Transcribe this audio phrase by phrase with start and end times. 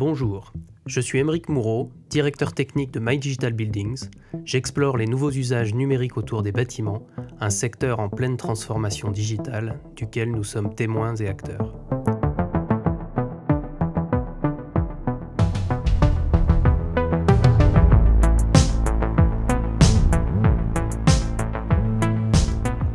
[0.00, 0.54] Bonjour,
[0.86, 4.08] je suis Émeric Moureau, directeur technique de My Digital Buildings.
[4.46, 7.06] J'explore les nouveaux usages numériques autour des bâtiments,
[7.38, 11.74] un secteur en pleine transformation digitale duquel nous sommes témoins et acteurs.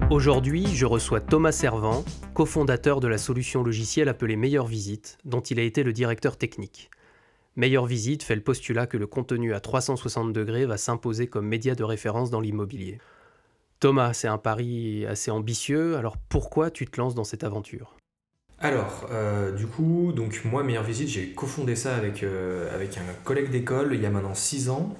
[0.10, 2.04] Aujourd'hui, je reçois Thomas Servant,
[2.34, 6.90] cofondateur de la solution logicielle appelée Meilleure Visite, dont il a été le directeur technique.
[7.58, 11.74] Meilleure Visite fait le postulat que le contenu à 360 degrés va s'imposer comme média
[11.74, 13.00] de référence dans l'immobilier.
[13.80, 17.96] Thomas, c'est un pari assez ambitieux, alors pourquoi tu te lances dans cette aventure?
[18.60, 23.50] Alors, euh, du coup, donc moi, Meilleure Visite, j'ai cofondé ça avec, euh, un collègue
[23.50, 24.94] d'école il y a maintenant 6 ans.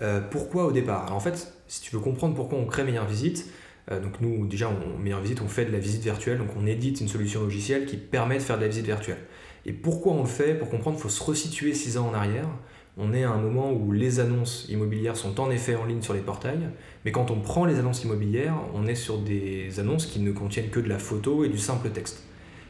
[0.00, 1.14] Euh, pourquoi au départ?
[1.14, 3.46] En fait, si tu veux comprendre pourquoi on crée Meilleure Visite,
[3.90, 4.70] donc nous, déjà,
[5.00, 7.96] Meilleure Visite, on fait de la visite virtuelle, donc on édite une solution logicielle qui
[7.96, 9.18] permet de faire de la visite virtuelle.
[9.66, 10.54] Et pourquoi on le fait?
[10.54, 12.48] Pour comprendre, il faut se resituer 6 ans en arrière.
[12.96, 16.12] On est à un moment où les annonces immobilières sont en effet en ligne sur
[16.12, 16.68] les portails,
[17.04, 20.70] mais quand on prend les annonces immobilières, on est sur des annonces qui ne contiennent
[20.70, 22.24] que de la photo et du simple texte.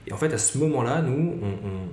[0.07, 1.35] Et en fait, à ce moment-là, nous,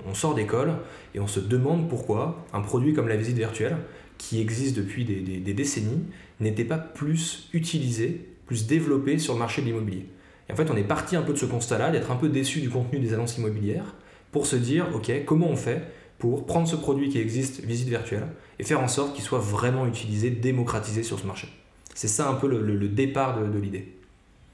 [0.08, 0.76] on, sort d'école
[1.14, 3.78] et on se demande pourquoi un produit comme la visite virtuelle,
[4.18, 6.04] qui existe depuis des décennies,
[6.40, 10.08] n'était pas plus utilisé plus développé sur le marché de l'immobilier.
[10.50, 12.62] Et en fait, on est parti un peu de ce constat-là, d'être un peu déçu
[12.62, 13.94] du contenu des annonces immobilières,
[14.32, 15.82] pour se dire, OK, comment on fait
[16.20, 18.28] pour prendre ce produit qui existe, visite virtuelle,
[18.60, 21.48] et faire en sorte qu'il soit vraiment utilisé, démocratisé sur ce marché.
[21.94, 23.94] C'est ça un peu le, départ de, l'idée.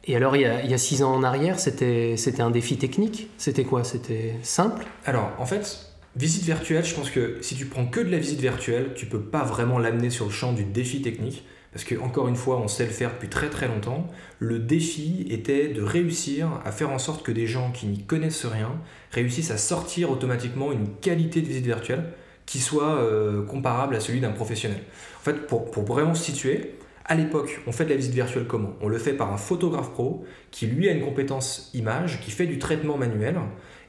[0.05, 3.29] Et alors, il y, a, six ans en arrière, c'était un défi technique?
[3.37, 3.83] C'était quoi?
[3.83, 4.85] C'était simple?
[5.05, 8.39] Alors, en fait, visite virtuelle, je pense que si tu prends que de la visite
[8.39, 11.45] virtuelle, tu peux pas vraiment l'amener sur le champ du défi technique.
[11.73, 14.07] Parce que encore une fois, on sait le faire depuis très très longtemps.
[14.39, 18.45] Le défi était de réussir à faire en sorte que des gens qui n'y connaissent
[18.45, 18.71] rien
[19.11, 22.05] réussissent à sortir automatiquement une qualité de visite virtuelle
[22.45, 24.81] qui soit euh, comparable à celui d'un professionnel.
[25.19, 28.45] En fait, pour, pour vraiment se situer, à l'époque, on fait de la visite virtuelle
[28.47, 28.75] comment?
[28.81, 32.45] On le fait par un photographe pro qui lui a une compétence image, qui fait
[32.45, 33.35] du traitement manuel,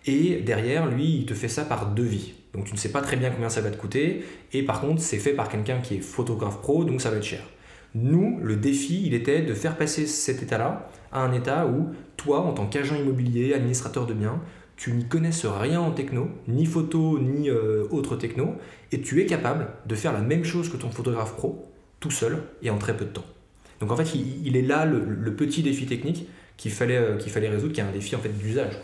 [0.06, 2.34] et derrière, lui, il te fait ça par devis.
[2.52, 5.00] Donc tu ne sais pas très bien combien ça va te coûter, et par contre,
[5.00, 7.42] c'est fait par quelqu'un qui est photographe pro, donc ça va être cher.
[7.94, 12.40] Nous, le défi, il était de faire passer cet état-là à un état où toi,
[12.40, 14.40] en tant qu'agent immobilier, administrateur de biens,
[14.76, 18.56] tu n'y connaisses rien en techno, ni photo, ni euh, autre techno,
[18.90, 22.42] et tu es capable de faire la même chose que ton photographe pro, tout seul
[22.62, 23.24] et en très peu de temps.
[23.80, 27.72] Donc en fait, il, est là le, petit défi technique qu'il fallait, euh, fallait résoudre,
[27.72, 28.78] qui est un défi en fait d'usage.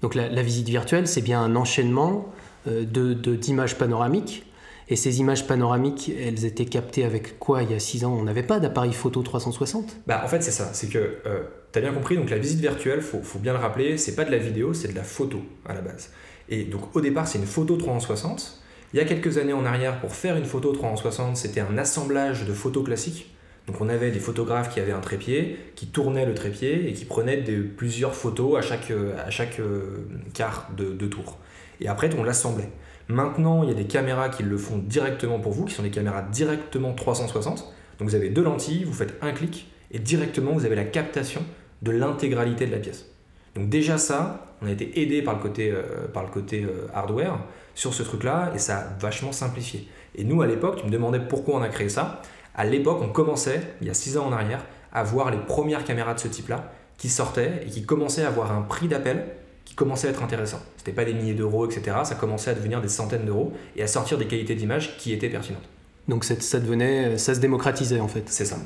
[0.00, 2.32] Donc la, visite virtuelle, c'est bien un enchaînement
[2.66, 4.44] euh, de, d'images panoramiques
[4.92, 8.12] et ces images panoramiques, elles étaient captées avec quoi il y a 6 ans?
[8.12, 10.68] On n'avait pas d'appareil photo 360 bah, En fait, c'est ça.
[10.74, 13.58] C'est que, euh, tu as bien compris, donc la visite virtuelle, faut, faut, bien le
[13.58, 16.10] rappeler, c'est pas de la vidéo, c'est de la photo à la base.
[16.50, 18.60] Et donc au départ, c'est une photo 360.
[18.92, 22.44] Il y a quelques années en arrière, pour faire une photo 360, c'était un assemblage
[22.44, 23.34] de photos classiques.
[23.66, 27.06] Donc on avait des photographes qui avaient un trépied, qui tournaient le trépied et qui
[27.06, 28.92] prenaient plusieurs photos à chaque,
[29.24, 31.38] à chaque euh, quart de tour.
[31.80, 32.68] Et après, on l'assemblait.
[33.08, 35.90] Maintenant, il y a des caméras qui le font directement pour vous, qui sont des
[35.90, 37.72] caméras directement 360.
[37.98, 41.42] Donc vous avez deux lentilles, vous faites un clic et directement vous avez la captation
[41.82, 43.06] de l'intégralité de la pièce.
[43.54, 46.86] Donc déjà ça, on a été aidé par le côté, euh, par le côté euh,
[46.94, 47.38] hardware
[47.74, 49.88] sur ce truc-là et ça a vachement simplifié.
[50.14, 52.22] Et nous à l'époque, tu me demandais pourquoi on a créé ça.
[52.54, 55.84] À l'époque, on commençait, il y a 6 ans en arrière, à voir les premières
[55.84, 59.26] caméras de ce type-là qui sortaient et qui commençaient à avoir un prix d'appel
[59.64, 60.60] qui commençait à être intéressant.
[60.82, 61.98] C'était pas des milliers d'euros, etc.
[62.02, 65.28] Ça commençait à devenir des centaines d'euros et à sortir des qualités d'image qui étaient
[65.28, 65.62] pertinentes.
[66.08, 68.24] Donc ça devenait, ça se démocratisait en fait.
[68.26, 68.56] C'est ça.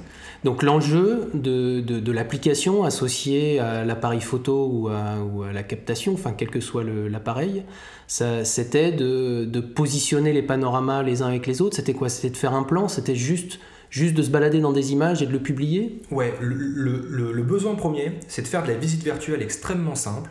[0.45, 6.15] Donc l'enjeu de, de, l'application associée à l'appareil photo ou à, ou à, la captation,
[6.15, 7.65] enfin quel que soit l'appareil,
[8.07, 11.77] c'était de, de, positionner les panoramas les uns avec les autres.
[11.77, 12.09] C'était quoi?
[12.09, 12.89] C'était de faire un plan?
[12.89, 13.59] C'était juste,
[13.91, 16.01] juste de se balader dans des images et de le publier?
[16.11, 20.31] Ouais, le, le, le besoin premier, c'est de faire de la visite virtuelle extrêmement simple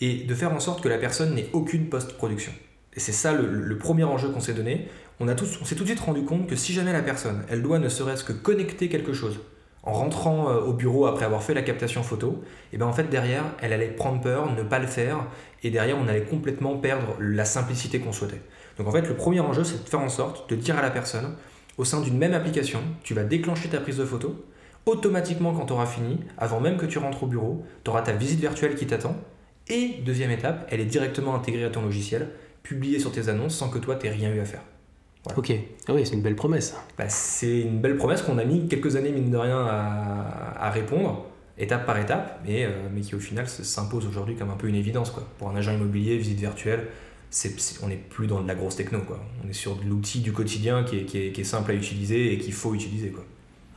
[0.00, 2.52] et de faire en sorte que la personne n'ait aucune post-production.
[2.94, 4.88] Et c'est ça le, premier enjeu qu'on s'est donné.
[5.20, 7.62] On, a on s'est tout de suite rendu compte que si jamais la personne, elle
[7.62, 9.38] doit ne serait-ce que connecter quelque chose
[9.82, 12.42] en rentrant euh, au bureau après avoir fait la captation photo,
[12.72, 15.24] et bien en fait derrière, elle allait prendre peur, ne pas le faire,
[15.62, 18.42] et derrière on allait complètement perdre la simplicité qu'on souhaitait.
[18.78, 20.90] Donc en fait le premier enjeu c'est de faire en sorte de dire à la
[20.90, 21.34] personne,
[21.78, 24.44] au sein d'une même application, tu vas déclencher ta prise de photo,
[24.84, 28.12] automatiquement quand tu auras fini, avant même que tu rentres au bureau, tu auras ta
[28.12, 29.16] visite virtuelle qui t'attend,
[29.70, 32.28] et deuxième étape, elle est directement intégrée à ton logiciel,
[32.62, 34.62] publiée sur tes annonces sans que toi, tu rien eu à faire.
[35.36, 35.52] Ok,
[35.86, 36.74] ah oui, c'est une belle promesse.
[36.96, 41.26] Bah, c'est une belle promesse qu'on a mis quelques années, mine de rien, à, répondre,
[41.58, 44.74] étape par étape, mais, euh, mais qui au final s'impose aujourd'hui comme un peu une
[44.74, 45.10] évidence.
[45.10, 45.26] Quoi.
[45.38, 46.86] Pour un agent immobilier, visite virtuelle,
[47.82, 49.00] on n'est plus dans de la grosse techno.
[49.00, 49.20] Quoi.
[49.44, 52.38] On est sur de l'outil du quotidien qui est, qui, est, simple à utiliser et
[52.38, 53.10] qu'il faut utiliser.
[53.10, 53.24] Quoi.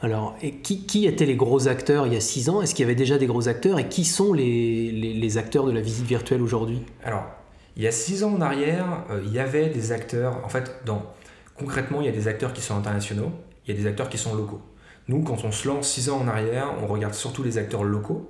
[0.04, 2.62] Alors, qui, étaient les gros acteurs il y a six ans?
[2.62, 3.80] Est-ce qu'il y avait déjà des gros acteurs?
[3.80, 6.82] Et qui sont les, les, acteurs de la visite virtuelle aujourd'hui?
[7.06, 7.24] Alors,
[7.78, 10.44] il y a six ans en arrière, euh, il y avait des acteurs.
[10.44, 11.04] En fait, dans,
[11.58, 13.32] concrètement, il y a des acteurs qui sont internationaux,
[13.66, 14.62] il y a des acteurs qui sont locaux.
[15.08, 18.30] Nous, quand on se lance six ans en arrière, on regarde surtout les acteurs locaux.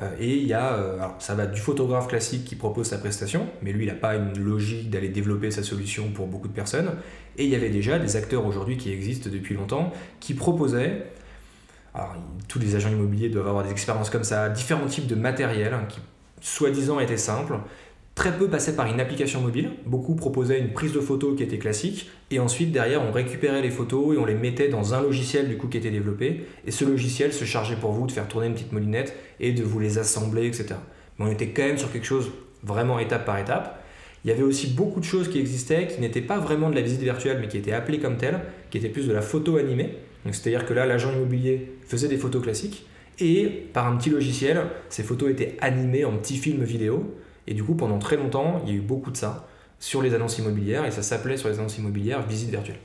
[0.00, 2.98] Euh, et il y a, euh, alors ça va du photographe classique qui propose sa
[2.98, 6.52] prestation, mais lui il n'a pas une logique d'aller développer sa solution pour beaucoup de
[6.52, 6.92] personnes.
[7.36, 11.06] Et il y avait déjà des acteurs aujourd'hui qui existent depuis longtemps qui proposaient,
[11.94, 12.14] alors
[12.46, 15.84] tous les agents immobiliers doivent avoir des expériences comme ça, différents types de matériel hein,
[15.88, 16.00] qui
[16.40, 17.54] soi-disant étaient simples,
[18.18, 19.70] Très peu passaient par une application mobile.
[19.86, 22.10] Beaucoup proposaient une prise de photo qui était classique.
[22.32, 25.56] Et ensuite, derrière, on récupérait les photos et on les mettait dans un logiciel du
[25.56, 26.44] coup qui était développé.
[26.66, 29.62] Et ce logiciel se chargeait pour vous de faire tourner une petite moulinette et de
[29.62, 30.74] vous les assembler, etc.
[31.16, 32.32] Mais on était quand même sur quelque chose
[32.64, 33.84] vraiment étape par étape.
[34.24, 36.80] Il y avait aussi beaucoup de choses qui existaient qui n'étaient pas vraiment de la
[36.80, 38.40] visite virtuelle, mais qui étaient appelées comme telles,
[38.70, 39.94] qui étaient plus de la photo animée.
[40.32, 42.84] C'est-à-dire que là, l'agent immobilier faisait des photos classiques
[43.20, 47.14] et par un petit logiciel, ces photos étaient animées en petits films vidéo.
[47.48, 49.48] Et du coup, pendant très longtemps, il y a eu beaucoup de ça
[49.80, 52.78] sur les annonces immobilières, et ça s'appelait sur les annonces immobilières visite virtuelle.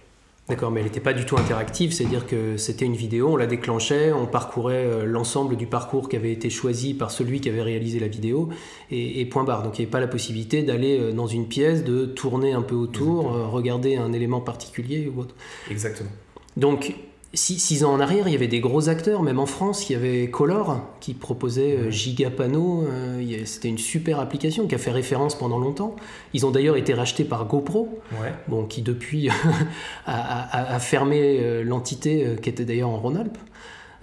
[0.48, 3.45] D'accord, mais elle n'était pas du tout interactive, c'est-à-dire que c'était une vidéo, on la
[3.45, 7.62] déclenchait, on parcourait euh, l'ensemble du parcours qui avait été choisi par celui qui avait
[7.62, 8.50] réalisé la vidéo,
[8.89, 9.63] et, point barre.
[9.63, 12.62] Donc il n'y avait pas la possibilité d'aller euh, dans une pièce, de tourner un
[12.62, 15.36] peu autour, euh, regarder un élément particulier ou autre.
[15.71, 16.12] Exactement.
[16.56, 16.94] Donc
[17.35, 19.95] Six, ans en arrière, il y avait des gros acteurs, même en France, il y
[19.95, 22.83] avait Color qui proposait euh, Gigapano.
[22.83, 25.95] Euh, c'était une super application qui a fait référence pendant longtemps.
[26.33, 28.00] Ils ont d'ailleurs été rachetés par GoPro,
[28.47, 29.30] bon, qui depuis
[30.06, 33.39] a, fermé euh, l'entité qui était d'ailleurs en Rhône-Alpes.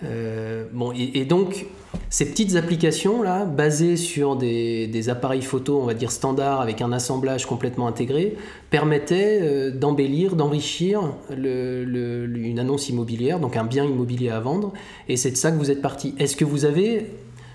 [0.05, 1.67] Euh, bon, et, donc,
[2.09, 7.47] ces petites applications-là, basées sur des, appareils photo, on va dire standards, avec un assemblage
[7.47, 8.37] complètement intégré,
[8.71, 14.73] permettaient euh, d'embellir, d'enrichir une annonce immobilière, donc un bien immobilier à vendre.
[15.09, 16.15] Et c'est de ça que vous êtes parti.
[16.19, 17.07] Est-ce que vous avez,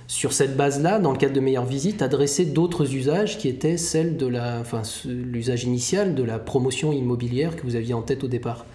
[0.07, 4.17] sur cette base-là, dans le cadre de Meilleure Visite, adressé d'autres usages qui étaient celles
[4.17, 8.65] de enfin, l'usage initial de la promotion immobilière que vous aviez en tête au départ?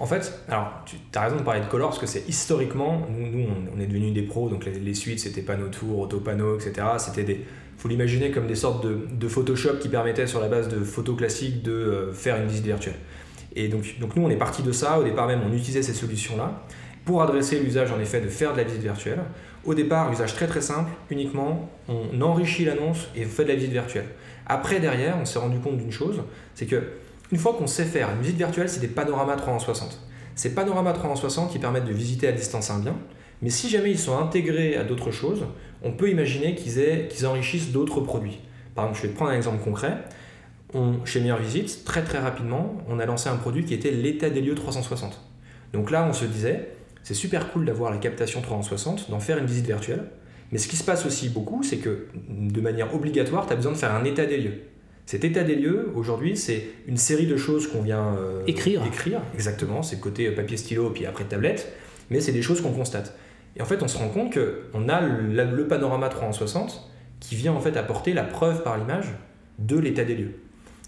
[0.00, 3.46] En fait, alors tu as raison de parler de Color parce que c'est historiquement, nous,
[3.74, 6.86] on, est devenus des pros, donc les, suites c'était panneau tour, auto-panneau, etc.
[6.98, 7.44] C'était des,
[7.78, 11.62] faut l'imaginer comme des sortes de, Photoshop qui permettaient sur la base de photos classiques
[11.62, 12.96] de euh, faire une visite virtuelle.
[13.54, 15.94] Et donc, donc nous on est parti de ça, au départ même on utilisait ces
[15.94, 16.64] solutions-là
[17.04, 19.20] pour adresser l'usage en effet de faire de la visite virtuelle.
[19.64, 23.54] Au départ, usage très très simple, uniquement on enrichit l'annonce et on fait de la
[23.54, 24.06] visite virtuelle.
[24.46, 26.20] Après derrière, on s'est rendu compte d'une chose,
[26.54, 26.82] c'est que
[27.34, 29.98] une fois qu'on sait faire une visite virtuelle, c'est des panoramas 360.
[30.36, 32.94] Ces panoramas 360 qui permettent de visiter à distance un bien,
[33.42, 35.44] mais si jamais ils sont intégrés à d'autres choses,
[35.82, 38.38] on peut imaginer qu'ils enrichissent d'autres produits.
[38.76, 40.04] Par exemple, je vais te prendre un exemple concret.
[41.04, 44.40] chez Meilleure Visite, très très rapidement, on a lancé un produit qui était l'état des
[44.40, 45.20] lieux 360.
[45.72, 46.68] Donc là, on se disait,
[47.02, 50.04] c'est super cool d'avoir la captation 360, d'en faire une visite virtuelle.
[50.52, 53.72] Mais ce qui se passe aussi beaucoup, c'est que de manière obligatoire, tu as besoin
[53.72, 54.60] de faire un état des lieux.
[55.06, 58.84] Cet état des lieux, aujourd'hui, c'est une série de choses qu'on vient euh, écrire.
[58.86, 59.20] écrire.
[59.34, 61.72] Exactement, c'est le côté euh, papier stylo, puis après tablette,
[62.10, 63.14] mais c'est des choses qu'on constate.
[63.56, 66.90] Et en fait, on se rend compte qu'on a le, panorama 360
[67.20, 69.14] qui vient en fait apporter la preuve par l'image
[69.58, 70.34] de l'état des lieux.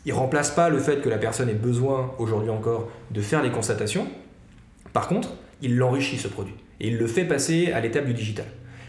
[0.06, 3.50] Il remplace pas le fait que la personne ait besoin, aujourd'hui encore, de faire les
[3.50, 4.06] constatations.
[4.92, 6.54] Par contre, il l'enrichit ce produit.
[6.80, 8.46] Et il le fait passer à l'étape du digital.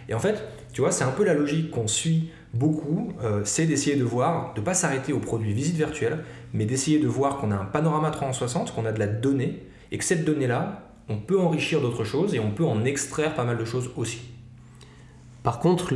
[0.09, 3.65] Et en fait, tu vois, c'est un peu la logique qu'on suit beaucoup, euh, c'est
[3.65, 6.23] d'essayer de voir, de ne pas s'arrêter au produit visite virtuelle,
[6.53, 9.97] mais d'essayer de voir qu'on a un panorama 360, qu'on a de la donnée, et
[9.97, 13.57] que cette donnée-là, on peut enrichir d'autres choses et on peut en extraire pas mal
[13.57, 14.19] de choses aussi.
[15.43, 15.93] Par contre,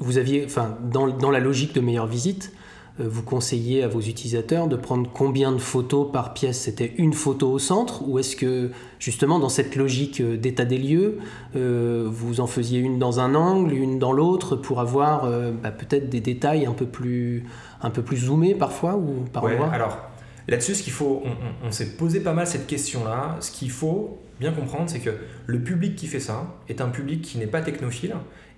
[0.00, 2.52] vous aviez, enfin, dans, dans la logique de meilleure visite,
[2.98, 6.60] vous conseillez à vos utilisateurs de prendre combien de photos par pièce?
[6.60, 8.06] C'était une photo au centre?
[8.06, 8.70] Ou est-ce que
[9.00, 11.18] justement dans cette logique euh, d'état des lieux,
[11.56, 15.28] euh, vous en faisiez une dans un angle, une dans l'autre pour avoir
[15.62, 17.44] bah, peut-être des détails un peu plus,
[17.82, 19.98] un peu plus zoomés parfois ou par ouais, Alors
[20.46, 23.36] là-dessus, ce qu'il faut, on, on s'est posé pas mal cette question-là.
[23.40, 25.10] Ce qu'il faut bien comprendre, c'est que
[25.46, 28.14] le public qui fait ça est un public qui n'est pas technophile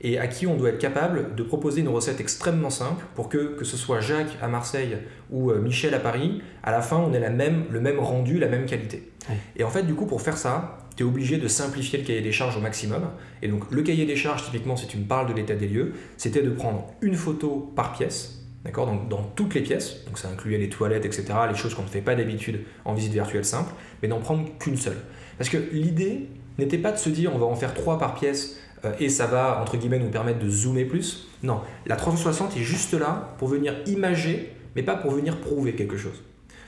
[0.07, 3.57] et à qui on doit être capable de proposer une recette extrêmement simple pour que,
[3.57, 4.99] que ce soit Jacques à Marseille
[5.33, 8.39] ou euh, Michel à Paris, à la fin on ait la même, le même rendu,
[8.39, 9.11] la même qualité.
[9.57, 12.21] Et en fait, du coup, pour faire ça, tu es obligé de simplifier le cahier
[12.21, 13.11] des charges au maximum.
[13.43, 15.95] Et donc, le cahier des charges, typiquement, si tu me parles de l'état des lieux,
[16.17, 20.29] c'était de prendre une photo par pièce, d'accord Donc, dans toutes les pièces, donc ça
[20.29, 23.73] incluait les toilettes, etc., les choses qu'on ne fait pas d'habitude en visite virtuelle simple,
[24.01, 24.99] mais d'en prendre qu'une seule.
[25.37, 28.57] Parce que l'idée n'était pas de se dire on va en faire trois par pièce
[29.01, 31.29] et ça va, entre guillemets, nous permettre de zoomer plus.
[31.43, 35.97] Non, la 360 est juste là pour venir imager mais pas pour venir prouver quelque
[35.97, 36.23] chose.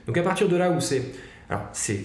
[0.07, 1.13] Donc à partir de là où c'est...
[1.51, 2.03] Alors c'est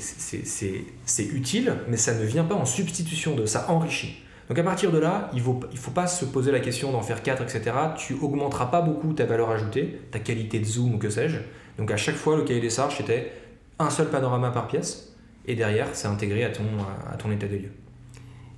[1.24, 4.22] utile, mais ça ne vient pas en substitution de, ça enrichit.
[4.48, 6.92] Donc à partir de là, il ne faut, il faut pas se poser la question
[6.92, 7.76] d'en faire 4, etc.
[7.98, 11.38] Tu augmenteras pas beaucoup ta valeur ajoutée, ta qualité de zoom ou que sais-je.
[11.78, 13.32] Donc à chaque fois, le cahier des charges, c'était
[13.80, 16.64] un seul panorama par pièce, et derrière, c'est intégré à ton,
[17.12, 17.72] à ton état des lieux.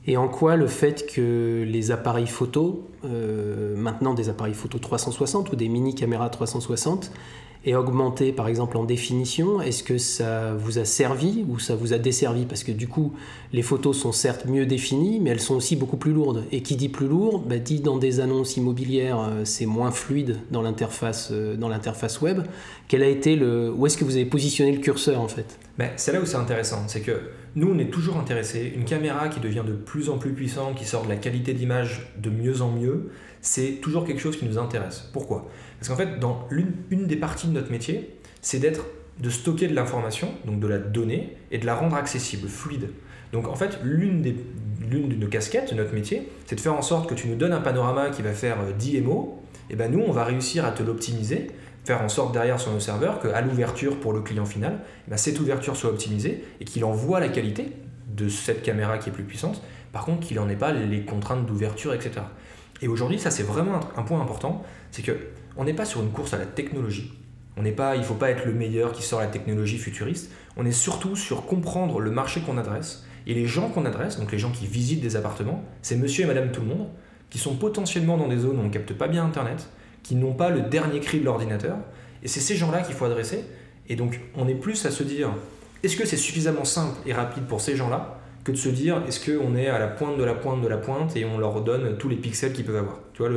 [0.07, 5.51] Et en quoi le fait que les appareils photo, euh, maintenant des appareils photo 360
[5.51, 7.11] ou des mini caméras 360,
[7.65, 11.93] et augmenté par exemple en définition, est-ce que ça vous a servi ou ça vous
[11.93, 12.45] a desservi?
[12.45, 13.13] Parce que du coup,
[13.53, 16.43] les photos sont certes mieux définies, mais elles sont aussi beaucoup plus lourdes.
[16.51, 20.39] Et qui dit plus lourd, bah, dit dans des annonces immobilières, euh, c'est moins fluide
[20.51, 22.41] dans l'interface, euh, dans l'interface web.
[22.87, 25.57] Quel a été le, où est-ce que vous avez positionné le curseur en fait?
[25.77, 27.19] Ben, C'est là où c'est intéressant, c'est que
[27.55, 30.85] nous on est toujours intéressé, une caméra qui devient de plus en plus puissante, qui
[30.85, 33.09] sort de la qualité d'image de mieux en mieux,
[33.41, 35.09] c'est toujours quelque chose qui nous intéresse.
[35.13, 35.47] Pourquoi?
[35.79, 38.85] Parce qu'en fait, dans une, des parties de notre métier, c'est d'être
[39.19, 42.89] de stocker de l'information, donc de la donnée, et de la rendre accessible, fluide.
[43.31, 44.35] Donc en fait, l'une des
[44.89, 47.35] l'une de nos casquettes de notre métier, c'est de faire en sorte que tu nous
[47.35, 50.65] donnes un panorama qui va faire 10 euh, MO, et ben nous, on va réussir
[50.65, 51.47] à te l'optimiser,
[51.85, 55.17] faire en sorte derrière sur nos serveurs qu'à l'ouverture pour le client final, eh ben
[55.17, 57.71] cette ouverture soit optimisée et qu'il envoie la qualité
[58.07, 61.45] de cette caméra qui est plus puissante, par contre qu'il n'en ait pas les contraintes
[61.45, 62.21] d'ouverture, etc.
[62.81, 65.17] Et aujourd'hui, ça c'est vraiment un point important, c'est que
[65.57, 67.13] on n'est pas sur une course à la technologie.
[67.57, 70.29] On n'est pas, il faut pas être le meilleur qui sort la technologie futuriste.
[70.57, 74.31] On est surtout sur comprendre le marché qu'on adresse et les gens qu'on adresse, donc
[74.31, 76.87] les gens qui visitent des appartements, c'est monsieur et madame tout le monde,
[77.29, 79.69] qui sont potentiellement dans des zones où on capte pas bien Internet,
[80.03, 81.77] qui n'ont pas le dernier cri de l'ordinateur.
[82.23, 83.45] Et c'est ces gens-là qu'il faut adresser.
[83.87, 85.29] Et donc on est plus à se dire,
[85.83, 89.19] est-ce que c'est suffisamment simple et rapide pour ces gens-là que de se dire est-ce
[89.19, 91.97] qu'on est à la pointe de la pointe de la pointe et on leur donne
[91.97, 92.99] tous les pixels qu'ils peuvent avoir?
[93.13, 93.31] Tu vois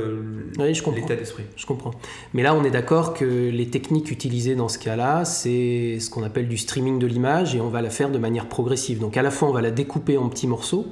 [0.94, 1.44] l'état d'esprit.
[1.56, 1.92] Je comprends.
[2.34, 6.22] Mais là, on est d'accord que les techniques utilisées dans ce cas-là, c'est ce qu'on
[6.24, 8.98] appelle du streaming de l'image et on va la faire de manière progressive.
[8.98, 10.86] Donc à la fois, on va la découper en petits morceaux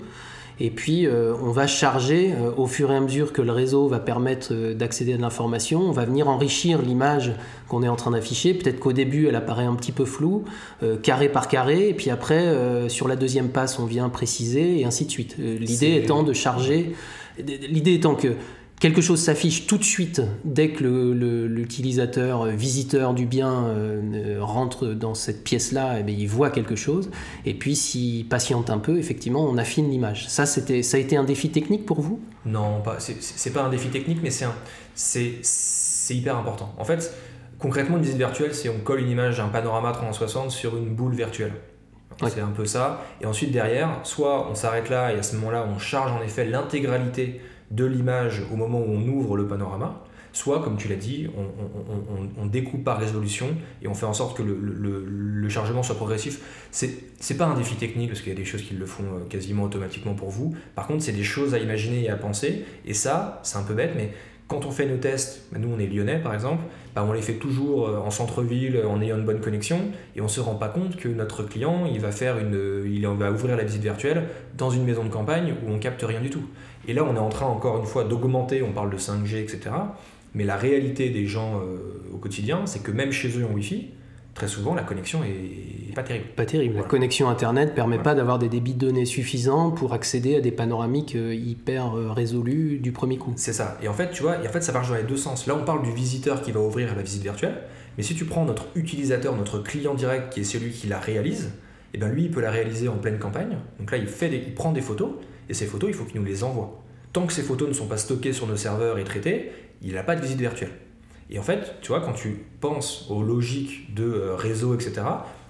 [0.58, 3.88] et puis, euh, on va charger, euh, au fur et à mesure que le réseau
[3.88, 7.32] va permettre euh, d'accéder à de l'information, on va venir enrichir l'image
[7.68, 8.54] qu'on est en train d'afficher.
[8.54, 10.44] Peut-être qu'au début, elle apparaît un petit peu floue,
[11.02, 15.04] carré par carré, et puis après, sur la deuxième passe, on vient préciser, et ainsi
[15.04, 15.36] de suite.
[15.38, 16.94] L'idée étant de charger,
[17.38, 18.28] l'idée étant que
[18.80, 24.88] quelque chose s'affiche tout de suite dès que l'utilisateur euh, visiteur du bien euh, rentre
[24.88, 27.10] dans cette pièce-là, eh il voit quelque chose.
[27.44, 30.28] Et puis s'il patiente un peu, effectivement, on affine l'image.
[30.28, 32.20] Ça, c'était, ça a été un défi technique pour vous?
[32.44, 34.46] Non, pas, c'est, pas un défi technique, mais c'est,
[34.94, 36.74] c'est, hyper important.
[36.78, 37.12] En fait,
[37.58, 41.14] concrètement, une visite virtuelle, c'est on colle une image d'un panorama 360 sur une boule
[41.14, 41.52] virtuelle.
[42.28, 43.04] C'est un peu ça.
[43.20, 46.46] Et ensuite, derrière, soit on s'arrête là et à ce moment-là, on charge en effet
[46.46, 51.28] l'intégralité de l'image au moment où on ouvre le panorama, soit, comme tu l'as dit,
[52.38, 53.48] on, découpe par résolution
[53.82, 56.40] et on fait en sorte que le, chargement soit progressif.
[56.70, 59.24] C'est pas un défi technique parce qu'il y a des choses qui le font euh,
[59.28, 60.54] quasiment automatiquement pour vous.
[60.74, 62.64] Par contre, c'est des choses à imaginer et à penser.
[62.84, 64.10] Et ça, c'est un peu bête, mais
[64.48, 66.62] quand on fait nos tests, bah, nous on est lyonnais par exemple,
[66.94, 69.80] bah, on les fait toujours euh, en centre-ville en ayant une bonne connexion
[70.14, 73.06] et on ne se rend pas compte que notre client il va, faire une, il
[73.06, 74.24] va ouvrir la visite virtuelle
[74.56, 76.44] dans une maison de campagne où on capte rien du tout.
[76.86, 79.70] Et là, on est en train encore une fois d'augmenter, on parle de 5G, etc.
[80.34, 83.88] Mais la réalité des gens euh, au quotidien, c'est que même chez eux en Wi-Fi,
[84.34, 86.26] très souvent, la connexion est pas terrible.
[86.36, 86.76] Pas terrible.
[86.76, 90.52] La connexion Internet permet pas d'avoir des débits de données suffisants pour accéder à des
[90.52, 93.32] panoramiques euh, hyper euh, résolus du premier coup.
[93.36, 93.78] C'est ça.
[93.82, 95.46] Et en fait, tu vois, et en fait, ça marche dans les deux sens.
[95.46, 97.62] Là, on parle du visiteur qui va ouvrir la visite virtuelle.
[97.96, 101.44] Mais si tu prends notre utilisateur, notre client direct, qui est celui qui la réalise,
[101.94, 103.56] et eh ben lui, il peut la réaliser en pleine campagne.
[103.78, 105.12] Donc là, il, fait il prend des photos,
[105.48, 106.82] et ces photos, il faut qu'il nous les envoie.
[107.12, 109.50] Tant que ces photos ne sont pas stockées sur nos serveurs et traitées,
[109.82, 110.72] il n'a pas de visite virtuelle.
[111.30, 115.02] Et en fait, tu vois, quand tu penses aux logiques de euh, réseau, etc.,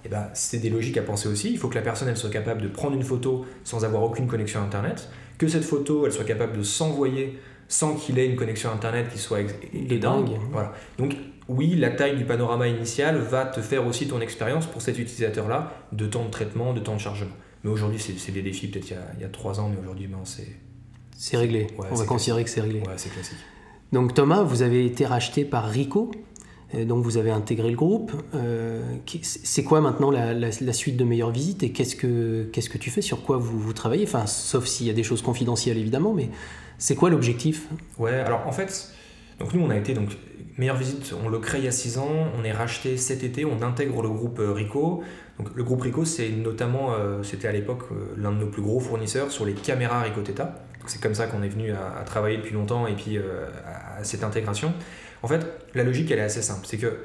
[0.05, 1.51] eh ben, c'est des logiques à penser aussi.
[1.51, 4.27] Il faut que la personne elle soit capable de prendre une photo sans avoir aucune
[4.27, 7.39] connexion Internet, que cette photo elle soit capable de s'envoyer
[7.69, 9.41] sans qu'il ait une connexion Internet qui soit
[10.01, 10.31] dingue.
[10.53, 10.73] Voilà.
[10.99, 11.17] Donc
[11.49, 15.73] oui, la taille du panorama initial va te faire aussi ton expérience pour cet utilisateur-là
[15.93, 17.35] de temps de traitement, de temps de chargement.
[17.67, 20.47] Mais aujourd'hui, c'est des défis, peut-être il, y a trois ans, mais aujourd'hui, ben, c'est.
[21.17, 21.67] C'est réglé.
[21.91, 22.79] On va considérer que c'est réglé.
[22.81, 23.39] Ouais, c'est classique.
[23.91, 26.13] Donc Thomas, vous avez été racheté par Rico.
[26.75, 28.13] Donc vous avez intégré le groupe.
[28.35, 28.83] Euh,
[29.23, 33.01] c'est quoi maintenant la, suite de Meilleure Visite et qu'est-ce que, qu'est-ce que tu fais?
[33.01, 34.05] Sur quoi vous, vous travaillez?
[34.05, 36.29] Enfin, sauf s'il y a des choses confidentielles évidemment, mais
[36.79, 37.67] c'est quoi l'objectif?
[37.99, 38.93] Ouais, alors en fait,
[39.41, 40.11] donc nous on a été donc
[40.59, 43.45] Meilleure Visite, on le crée il y a 6 ans, on est racheté cet été,
[43.45, 45.03] on intègre le groupe euh, Rico.
[45.39, 48.63] Donc, le groupe Rico, c'est notamment, euh, c'était à l'époque euh, l'un de nos plus
[48.63, 50.63] gros fournisseurs sur les caméras Rico Theta.
[50.87, 54.73] C'est comme ça qu'on est venu à, travailler depuis longtemps et puis à, cette intégration.
[55.23, 56.65] En fait, la logique, elle est assez simple.
[56.65, 56.99] C'est que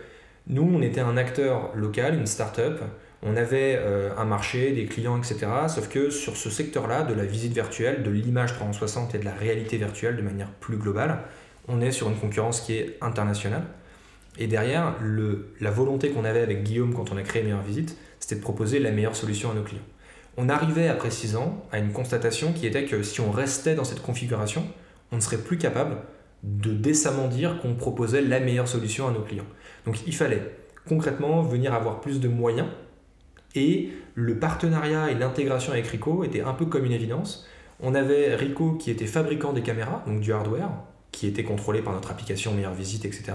[0.48, 2.82] Nous, on était un acteur local, une start-up.
[3.24, 5.48] On avait euh, un marché, des clients, etc.
[5.68, 9.34] Sauf que sur ce secteur-là, de la visite virtuelle, de l'image 360 et de la
[9.34, 11.20] réalité virtuelle de manière plus globale,
[11.68, 13.64] on est sur une concurrence qui est internationale.
[14.40, 17.96] Et derrière, le, la volonté qu'on avait avec Guillaume quand on a créé Meilleure Visite,
[18.32, 19.82] c'était de proposer la meilleure solution à nos clients.
[20.38, 23.84] On arrivait après 6 ans à une constatation qui était que si on restait dans
[23.84, 24.64] cette configuration,
[25.12, 25.98] on ne serait plus capable
[26.44, 29.46] de décemment dire qu'on proposait la meilleure solution à nos clients.
[29.86, 30.42] Donc il fallait
[30.88, 32.70] concrètement venir avoir plus de moyens
[33.54, 37.46] et le partenariat et l'intégration avec Rico était un peu comme une évidence.
[37.82, 40.70] On avait Rico qui était fabricant des caméras, donc du hardware,
[41.12, 43.34] qui était contrôlé par notre application Meilleure Visite, etc.,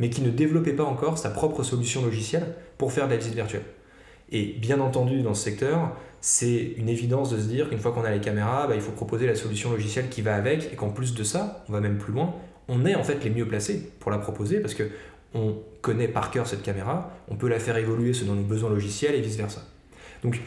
[0.00, 3.34] mais qui ne développait pas encore sa propre solution logicielle pour faire de la visite
[3.34, 3.62] virtuelle.
[4.32, 8.04] Et bien entendu, dans ce secteur, c'est une évidence de se dire qu'une fois qu'on
[8.04, 10.88] a les caméras, bah, il faut proposer la solution logicielle qui va avec, et qu'en
[10.88, 12.34] plus de ça, on va même plus loin,
[12.68, 14.84] on est en fait les mieux placés pour la proposer, parce que
[15.34, 19.14] on connaît par cœur cette caméra, on peut la faire évoluer selon nos besoins logiciels
[19.14, 19.62] et vice-versa.
[20.22, 20.40] Donc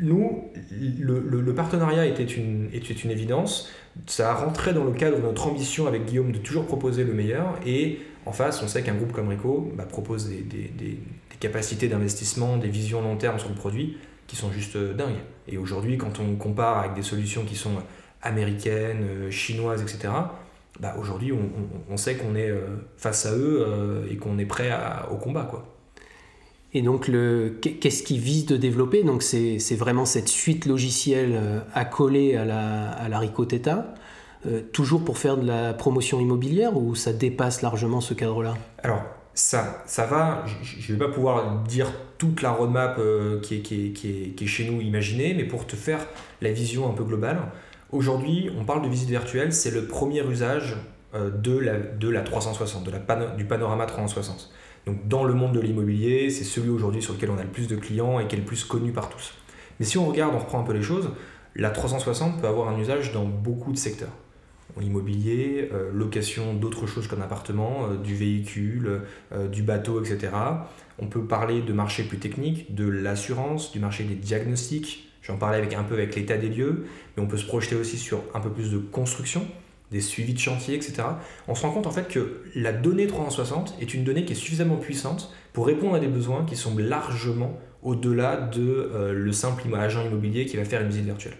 [0.00, 3.68] nous, le, partenariat était une, était une évidence,
[4.06, 7.12] ça a rentré dans le cadre de notre ambition avec Guillaume de toujours proposer le
[7.12, 10.98] meilleur, et en face, on sait qu'un groupe comme Rico bah, propose des, des, des,
[11.40, 13.96] capacités d'investissement, des visions long terme sur le produit
[14.28, 15.18] qui sont juste euh, dingues.
[15.48, 17.72] Et aujourd'hui, quand on compare avec des solutions qui sont
[18.22, 20.10] américaines, euh, chinoises, etc.,
[20.78, 21.50] bah, aujourd'hui, on,
[21.90, 22.60] on, sait qu'on est euh,
[22.96, 25.42] face à eux et qu'on est prêt à, au combat.
[25.42, 25.66] Quoi.
[26.72, 27.10] Et donc,
[27.60, 29.02] qu'est-ce qui vise de développer?
[29.02, 33.94] Donc, c'est vraiment cette suite logicielle accolée à la, à la Rico Theta.
[34.72, 38.54] toujours pour faire de la promotion immobilière ou ça dépasse largement ce cadre-là?
[38.84, 39.02] Alors,
[39.38, 43.60] ça, ça va, je ne vais pas pouvoir dire toute la roadmap euh, qui, est,
[43.60, 46.00] qui, qui, est, chez nous imaginée, mais pour te faire
[46.42, 47.38] la vision un peu globale,
[47.92, 50.74] aujourd'hui, on parle de visite virtuelle, c'est le premier usage
[51.14, 52.98] euh, de, la, de la 360, de la
[53.36, 54.50] du panorama 360.
[54.86, 57.68] Donc dans le monde de l'immobilier, c'est celui aujourd'hui sur lequel on a le plus
[57.68, 59.34] de clients et qui est le plus connu par tous.
[59.78, 61.10] Mais si on regarde, on reprend un peu les choses,
[61.54, 64.10] la 360 peut avoir un usage dans beaucoup de secteurs
[64.82, 69.02] immobilier, euh, location d'autres choses qu'un appartement, euh, du véhicule,
[69.32, 70.32] euh, du bateau, etc.
[70.98, 75.10] On peut parler de marché plus technique, de l'assurance, du marché des diagnostics.
[75.22, 77.98] J'en parlais avec, un peu avec l'état des lieux, mais on peut se projeter aussi
[77.98, 79.46] sur un peu plus de construction,
[79.90, 81.02] des suivis de chantier, etc.
[81.48, 84.36] On se rend compte en fait que la donnée 360 est une donnée qui est
[84.36, 90.04] suffisamment puissante pour répondre à des besoins qui sont largement au-delà de le simple agent
[90.04, 91.36] immobilier qui va faire une visite virtuelle.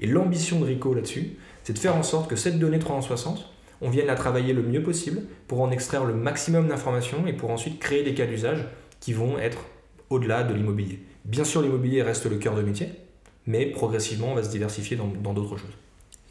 [0.00, 1.36] Et l'ambition de Rico là-dessus,
[1.68, 3.44] c'est de faire en sorte que cette donnée 360,
[3.82, 7.50] on vienne la travailler le mieux possible pour en extraire le maximum d'informations et pour
[7.50, 8.64] ensuite créer des cas d'usage
[9.00, 9.66] qui vont être
[10.08, 11.00] au-delà de l'immobilier.
[11.26, 12.88] Bien sûr, l'immobilier reste le cœur de métier,
[13.46, 15.76] mais progressivement, on va se diversifier dans d'autres choses.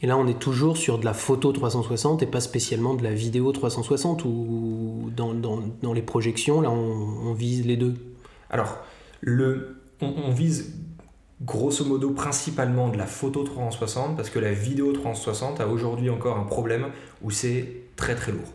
[0.01, 3.13] Et là, on est toujours sur de la photo 360 et pas spécialement de la
[3.13, 7.93] vidéo 360 ou dans, dans, dans les projections, là, on, vise les deux?
[8.49, 8.79] Alors,
[9.21, 10.73] le, on vise
[11.41, 16.37] grosso modo principalement de la photo 360 parce que la vidéo 360 a aujourd'hui encore
[16.37, 16.87] un problème
[17.21, 18.53] où c'est très très lourd.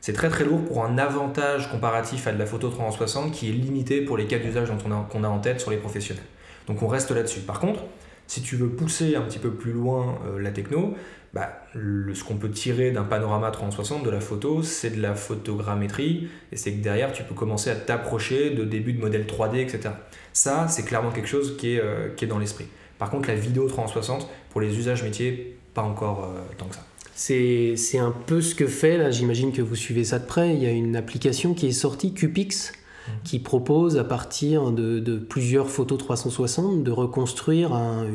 [0.00, 3.52] C'est très très lourd pour un avantage comparatif à de la photo 360 qui est
[3.52, 6.24] limité pour les cas d'usage qu'on a, en tête sur les professionnels.
[6.66, 7.40] Donc on reste là-dessus.
[7.40, 7.84] Par contre,
[8.26, 10.94] si tu veux pousser un petit peu plus loin euh, la techno,
[11.34, 16.28] bah, ce qu'on peut tirer d'un panorama 360 de la photo, c'est de la photogrammétrie,
[16.52, 19.90] et c'est que derrière, tu peux commencer à t'approcher de début de modèles 3D, etc.
[20.32, 22.66] Ça, c'est clairement quelque chose qui est, euh, qui est dans l'esprit.
[22.98, 26.86] Par contre, la vidéo 360, pour les usages métiers, pas encore euh, tant que ça.
[27.16, 30.62] C'est un peu ce que fait, là, j'imagine que vous suivez ça de près, il
[30.62, 33.10] y a une application qui est sortie, Cupix, mmh.
[33.24, 38.06] qui propose à partir de, de, plusieurs photos 360 de reconstruire un,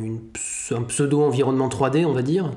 [0.72, 2.52] un pseudo-environnement 3D, on va dire,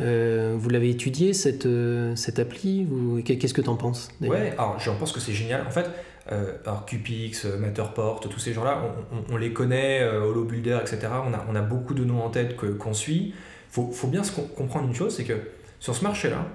[0.00, 2.86] euh, vous l'avez étudié cette, euh, cette appli
[3.24, 5.66] Qu'est-ce que tu en penses Ouais, alors j'en pense que c'est génial.
[5.66, 5.90] En fait,
[6.32, 8.82] euh, alors QPix, Matterport, tous ces gens-là,
[9.30, 11.08] on, les connaît, HoloBuilder, etc.
[11.48, 13.34] On a, beaucoup de noms en tête qu'on suit.
[13.76, 14.22] Il faut, bien
[14.56, 15.38] comprendre une chose, c'est que
[15.78, 16.46] sur ce marché-là,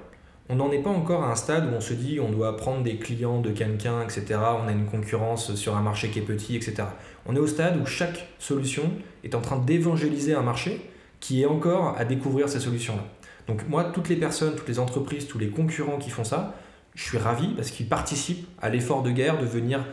[0.48, 2.84] on n'en est pas encore à un stade où on se dit on doit prendre
[2.84, 4.40] des clients de quelqu'un, etc.
[4.64, 6.84] On a une concurrence sur un marché qui est petit, etc.
[7.26, 8.84] On est au stade où chaque solution
[9.24, 10.82] est en train d'évangéliser un marché
[11.20, 13.04] qui est encore à découvrir ces solutions-là.
[13.48, 16.56] Donc moi, toutes les personnes, toutes les entreprises, tous les concurrents qui font ça,
[16.96, 19.86] je suis ravi parce qu'ils participent à l'effort de guerre de venir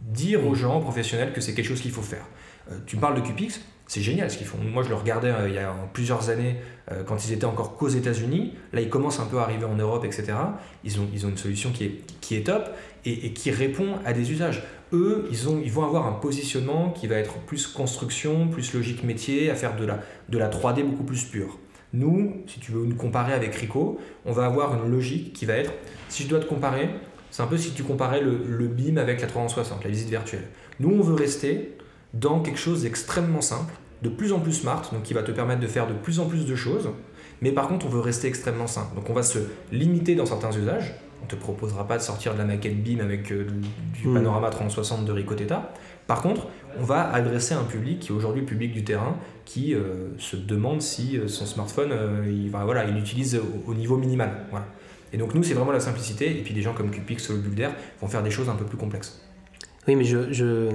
[0.00, 2.26] dire aux gens professionnels que c'est quelque chose qu'il faut faire.
[2.70, 4.58] Euh, tu me parles de QPix, c'est génial ce qu'ils font.
[4.58, 6.56] Moi, je le regardais euh, il y a plusieurs années
[6.90, 8.54] euh, quand ils étaient encore qu'aux États-Unis.
[8.72, 10.34] Là, ils commencent un peu à arriver en Europe, etc.
[10.84, 12.68] Ils ont, une solution qui est, top
[13.04, 14.62] et, qui répond à des usages.
[14.92, 19.54] Eux, ils vont avoir un positionnement qui va être plus construction, plus logique métier, à
[19.54, 21.58] faire de la, de la 3D beaucoup plus pure.
[21.92, 25.54] Nous, si tu veux nous comparer avec Rico, on va avoir une logique qui va
[25.54, 25.72] être,
[26.08, 26.88] si je dois te comparer,
[27.30, 30.44] C'est un peu si tu comparais le, le BIM avec la 360, la visite virtuelle.
[30.80, 31.76] Nous, on veut rester
[32.14, 35.60] dans quelque chose d'extrêmement simple, de plus en plus smart, donc qui va te permettre
[35.60, 36.88] de faire de plus en plus de choses.
[37.42, 38.94] Mais par contre, on veut rester extrêmement simple.
[38.94, 39.38] Donc on va se
[39.70, 40.94] limiter dans certains usages.
[41.22, 43.46] On te proposera pas de sortir de la maquette BIM avec euh,
[43.92, 44.14] du Mm.
[44.14, 45.72] panorama 360 de Rico Theta.
[46.06, 46.46] Par contre,
[46.80, 50.82] on va adresser un public qui est aujourd'hui public du terrain, qui euh, se demande
[50.82, 54.30] si euh, son smartphone, euh, il, voilà, il l'utilise au, au niveau minimal.
[55.12, 56.30] Et donc nous, c'est vraiment la simplicité.
[56.30, 57.68] Et puis des gens comme le Builder
[58.00, 59.20] vont faire des choses un peu plus complexes.
[59.86, 60.70] Oui, mais je, je-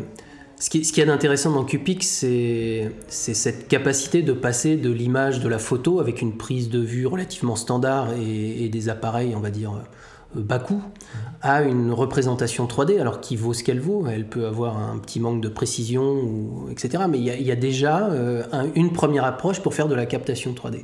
[0.57, 4.91] ce qui, ce qu'il y a d'intéressant dans Qpix, c'est cette capacité de passer de
[4.91, 9.39] l'image de la photo avec une prise de vue relativement standard et, des appareils, on
[9.39, 9.73] va dire,
[10.35, 10.81] bas coût,
[11.41, 14.05] à une représentation 3D, alors qui vaut ce qu'elle vaut.
[14.07, 17.03] Elle peut avoir un petit manque de précision, etc.
[17.09, 20.53] Mais il y a, déjà euh, un- une première approche pour faire de la captation
[20.53, 20.83] 3D.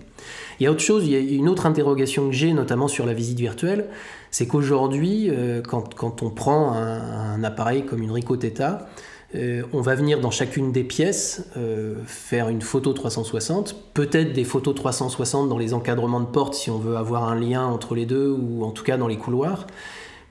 [0.59, 3.05] Il y a autre chose, il y a une autre interrogation que j'ai, notamment sur
[3.05, 3.85] la visite virtuelle,
[4.31, 8.87] c'est qu'aujourd'hui, euh, quand, quand on prend un, un appareil comme une Ricoh Theta,
[9.35, 14.45] euh, on va venir dans chacune des pièces euh, faire une photo 360, peut-être des
[14.45, 18.05] photos 360 dans les encadrements de portes si on veut avoir un lien entre les
[18.05, 19.67] deux, ou en tout cas dans les couloirs.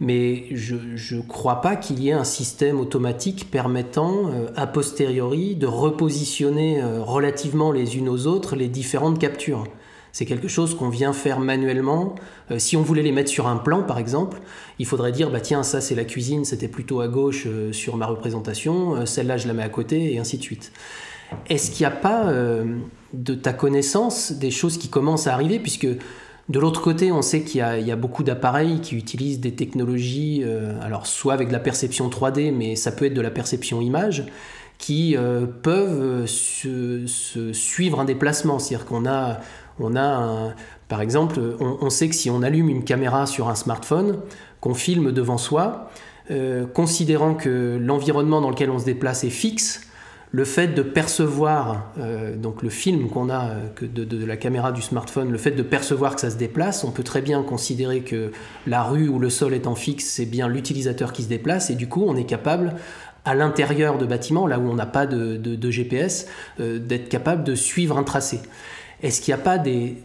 [0.01, 0.77] Mais je
[1.15, 6.83] ne crois pas qu'il y ait un système automatique permettant, euh, a posteriori, de repositionner
[6.83, 9.65] relativement les unes aux autres les différentes captures.
[10.17, 12.15] C'est quelque chose qu'on vient faire manuellement.
[12.51, 14.39] Euh, si on voulait les mettre sur un plan, par exemple,
[14.79, 17.99] il faudrait dire bah tiens, ça c'est la cuisine, c'était plutôt à gauche euh, sur
[17.99, 20.73] ma représentation, euh, celle-là je la mets à côté, et ainsi de suite.
[21.51, 22.33] Est-ce qu'il n'y a pas,
[23.13, 25.59] de ta connaissance, des choses qui commencent à arriver?
[25.59, 30.45] Puisque de l'autre côté, on sait qu'il y a, beaucoup d'appareils qui utilisent des technologies,
[30.81, 34.25] alors soit avec de la perception 3D, mais ça peut être de la perception image,
[34.79, 35.17] qui
[35.63, 38.61] peuvent se suivre un déplacement.
[38.61, 39.41] C'est-à-dire qu'on a,
[39.79, 40.55] on a
[40.89, 44.21] par exemple, on, sait que si on allume une caméra sur un smartphone,
[44.61, 45.91] qu'on filme devant soi,
[46.31, 49.83] euh, considérant que l'environnement dans lequel on se déplace est fixe,
[50.31, 54.81] le fait de percevoir euh, donc le film qu'on a euh, de, la caméra du
[54.81, 58.31] smartphone, le fait de percevoir que ça se déplace, on peut très bien considérer que
[58.67, 61.89] la rue ou le sol étant fixe, c'est bien l'utilisateur qui se déplace et du
[61.89, 62.75] coup on est capable
[63.25, 66.29] à l'intérieur de bâtiments, là où on n'a pas de, GPS,
[66.61, 68.41] d'être capable de suivre un tracé.
[69.03, 69.97] Est-ce qu'il n'y a pas des,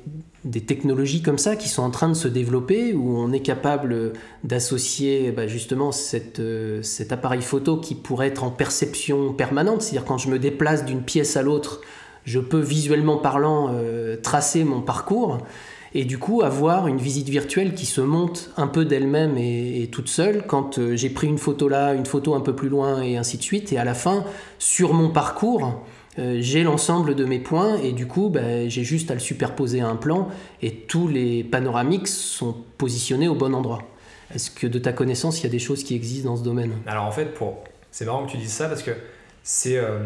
[0.67, 5.31] technologies comme ça qui sont en train de se développer où on est capable d'associer
[5.31, 5.91] bah, justement
[6.39, 10.83] euh, cet appareil photo qui pourrait être en perception permanente, c'est-à-dire quand je me déplace
[10.85, 11.81] d'une pièce à l'autre,
[12.25, 15.39] je peux visuellement parlant euh, tracer mon parcours
[15.93, 19.87] et du coup avoir une visite virtuelle qui se monte un peu d'elle-même et, et
[19.87, 23.01] toute seule quand euh, j'ai pris une photo là, une photo un peu plus loin
[23.01, 23.73] et ainsi de suite.
[23.73, 24.23] Et à la fin
[24.59, 25.81] sur mon parcours
[26.19, 29.79] euh, j'ai l'ensemble de mes points et du coup bah, j'ai juste à le superposer
[29.79, 30.27] à un plan
[30.61, 33.83] et tous les panoramiques sont positionnés au bon endroit.
[34.33, 36.73] Est-ce que de ta connaissance il y a des choses qui existent dans ce domaine?
[36.85, 37.63] Alors en fait, pour...
[37.91, 38.91] c'est marrant que tu dises ça parce que
[39.43, 39.99] c'est euh,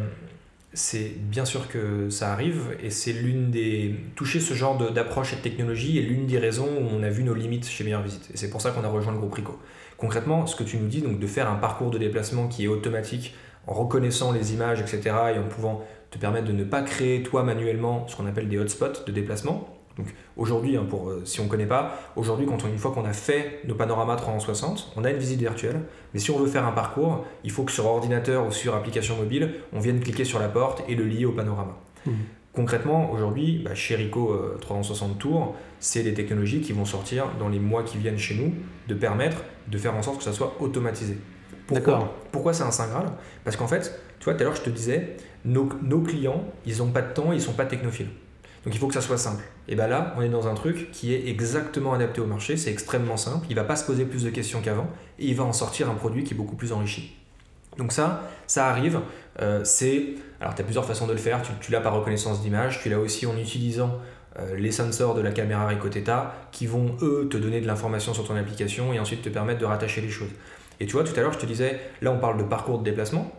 [0.74, 5.38] c'est bien sûr que ça arrive et c'est l'une des toucher ce genre d'approche et
[5.38, 8.30] de technologie est l'une des raisons où on a vu nos limites chez Meilleure Visite
[8.34, 9.58] et c'est pour ça qu'on a rejoint le groupe Rico.
[9.98, 12.68] Concrètement, ce que tu nous dis donc de faire un parcours de déplacement qui est
[12.68, 13.34] automatique
[13.68, 17.44] en reconnaissant les images etc et en pouvant te permettre de ne pas créer toi
[17.44, 19.70] manuellement ce qu'on appelle des hotspots de déplacement.
[19.98, 22.92] Donc aujourd'hui, hein, pour, euh, si on ne connaît pas, aujourd'hui, quand on, une fois
[22.92, 25.82] qu'on a fait nos panoramas 360, on a une visite virtuelle.
[26.14, 29.16] Mais si on veut faire un parcours, il faut que sur ordinateur ou sur application
[29.16, 31.78] mobile, on vienne cliquer sur la porte et le lier au panorama.
[32.06, 32.14] Mhm.
[32.54, 37.50] Concrètement, aujourd'hui, bah, chez Rico euh, 360 Tours, c'est des technologies qui vont sortir dans
[37.50, 38.54] les mois qui viennent chez nous,
[38.88, 41.18] de permettre de faire en sorte que ça soit automatisé.
[41.68, 42.16] Pourquoi.
[42.32, 43.06] Pourquoi c'est un Saint Graal?
[43.44, 46.78] Parce qu'en fait, tu vois, tout à l'heure, je te disais, nos, nos clients, ils
[46.78, 48.10] n'ont pas de temps, ils sont pas technophiles.
[48.66, 49.44] Donc il faut que ça soit simple.
[49.68, 52.72] Et bien là, on est dans un truc qui est exactement adapté au marché, c'est
[52.72, 54.88] extrêmement simple, il va pas se poser plus de questions qu'avant,
[55.20, 57.16] et il va en sortir un produit qui est beaucoup plus enrichi.
[57.78, 59.00] Donc ça, ça arrive,
[59.42, 60.16] euh, c'est...
[60.42, 62.90] Alors tu as plusieurs façons de le faire, tu, tu l'as par reconnaissance d'image, tu
[62.90, 64.00] l'as aussi en utilisant
[64.40, 68.14] euh, les sensors de la caméra Ricoh Theta qui vont, eux, te donner de l'information
[68.14, 70.32] sur ton application et ensuite te permettre de rattacher les choses.
[70.80, 72.84] Et tu vois, tout à l'heure, je te disais, là on parle de parcours de
[72.84, 73.32] déplacement,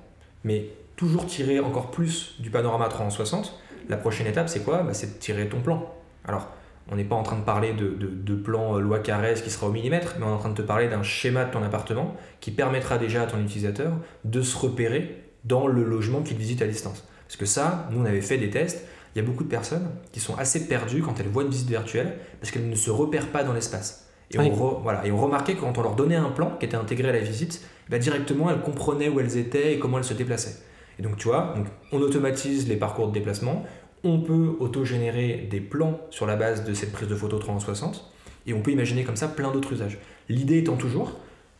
[0.44, 4.82] mais toujours tirer encore plus du panorama 360, la prochaine étape, c'est quoi?
[4.82, 5.94] Bah, C'est de tirer ton plan.
[6.26, 6.48] Alors,
[6.90, 9.72] on n'est pas en train de parler de, plan euh, loi Carrez qui sera au
[9.72, 12.50] millimètre, mais on est en train de te parler d'un schéma de ton appartement qui
[12.50, 13.92] permettra déjà à ton utilisateur
[14.24, 17.04] de se repérer dans le logement qu'il visite à distance.
[17.26, 19.88] Parce que ça, nous on avait fait des tests, il y a beaucoup de personnes
[20.12, 23.28] qui sont assez perdues quand elles voient une visite virtuelle parce qu'elles ne se repèrent
[23.28, 24.05] pas dans l'espace.
[24.32, 24.50] Et, Oui.
[24.52, 26.76] on re- voilà, et on remarquait que quand on leur donnait un plan qui était
[26.76, 30.14] intégré à la visite, bah, directement elles comprenaient où elles étaient et comment elles se
[30.14, 30.56] déplaçaient.
[30.98, 33.64] Et donc tu vois, donc, on automatise les parcours de déplacement,
[34.04, 38.12] on peut auto-générer des plans sur la base de cette prise de photo 360,
[38.46, 39.98] et on peut imaginer comme ça plein d'autres usages.
[40.28, 41.12] L'idée étant toujours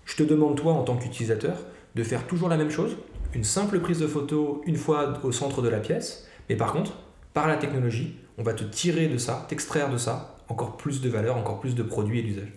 [0.05, 1.57] Je te demande, toi, en tant qu'utilisateur,
[1.97, 2.97] de faire toujours la même chose,
[3.35, 6.93] une simple prise de photo une fois au centre de la pièce, mais par contre,
[7.35, 11.09] par la technologie, on va te tirer de ça, t'extraire de ça encore plus de
[11.09, 12.53] valeur, encore plus de produits et d'usage.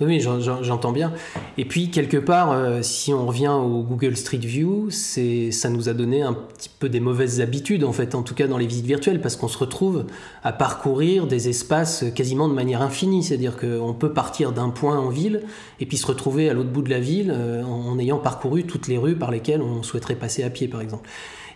[0.00, 1.12] Oui, j'entends bien.
[1.58, 5.92] Et puis, quelque part, euh, si on revient au Google Street View, ça nous a
[5.92, 8.86] donné un petit peu des mauvaises habitudes, en fait, en tout cas dans les visites
[8.86, 10.06] virtuelles, parce qu'on se retrouve
[10.42, 13.22] à parcourir des espaces quasiment de manière infinie.
[13.22, 15.42] C'est-à-dire qu'on peut partir d'un point en ville
[15.80, 18.88] et puis se retrouver à l'autre bout de la ville euh, en ayant parcouru toutes
[18.88, 21.06] les rues par lesquelles on souhaiterait passer à pied, par exemple.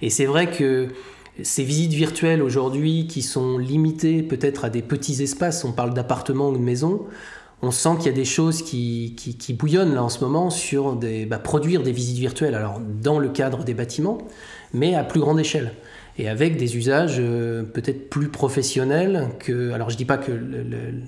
[0.03, 0.89] Et c'est vrai que
[1.43, 6.51] ces visites virtuelles aujourd'hui qui sont limitées peut-être à des petits espaces, on parle d'appartements
[6.51, 7.07] ou de maisons,
[7.63, 9.17] on sent qu'il y a des choses qui,
[9.59, 13.29] bouillonnent là en ce moment sur des, bah, produire des visites virtuelles, alors dans le
[13.29, 14.19] cadre des bâtiments,
[14.73, 15.73] mais à plus grande échelle
[16.19, 19.73] et avec des usages euh, peut-être plus professionnels que.
[19.73, 20.33] Alors je dis pas que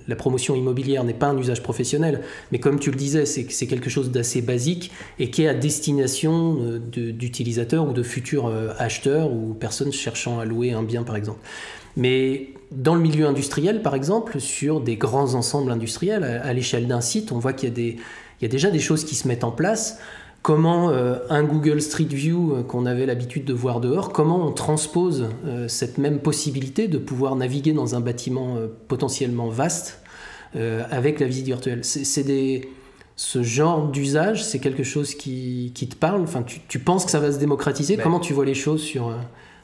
[0.06, 3.90] la promotion immobilière n'est pas un usage professionnel, mais comme tu le disais, c'est quelque
[3.90, 9.32] chose d'assez basique et qui est à destination euh, d'utilisateurs ou de futurs euh, acheteurs
[9.32, 11.40] ou personnes cherchant à louer un bien par exemple.
[11.96, 17.00] Mais dans le milieu industriel, par exemple, sur des grands ensembles industriels, à, l'échelle d'un
[17.00, 19.98] site, on voit qu'il y, a déjà des choses qui se mettent en place.
[20.46, 24.52] Comment euh, un Google Street View euh, qu'on avait l'habitude de voir dehors, comment on
[24.52, 28.56] transpose euh, cette même possibilité de pouvoir naviguer dans un bâtiment
[28.86, 30.00] potentiellement vaste
[30.54, 31.84] avec la visite virtuelle.
[31.84, 32.70] C'est des
[33.16, 36.20] ce genre d'usage, c'est quelque chose qui, qui, te parle?
[36.22, 37.96] Enfin, tu, tu, penses que ça va se démocratiser?
[37.96, 39.12] Comment tu vois les choses sur,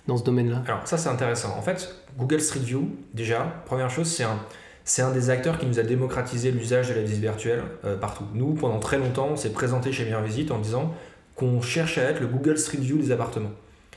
[0.08, 0.64] dans ce domaine-là?
[0.66, 1.54] Alors ça c'est intéressant.
[1.56, 4.36] En fait, Google Street View, déjà, première chose, c'est un,
[4.84, 8.24] c'est un des acteurs qui nous a démocratisé l'usage de la visite virtuelle euh, partout.
[8.34, 10.94] Nous, pendant très longtemps, on s'est présenté chez Meilleure Visite en disant
[11.36, 13.52] qu'on cherche à être le Google Street View des appartements.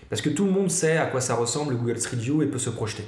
[0.09, 2.45] Parce que tout le monde sait à quoi ça ressemble le Google Street View et
[2.45, 3.03] peut se projeter.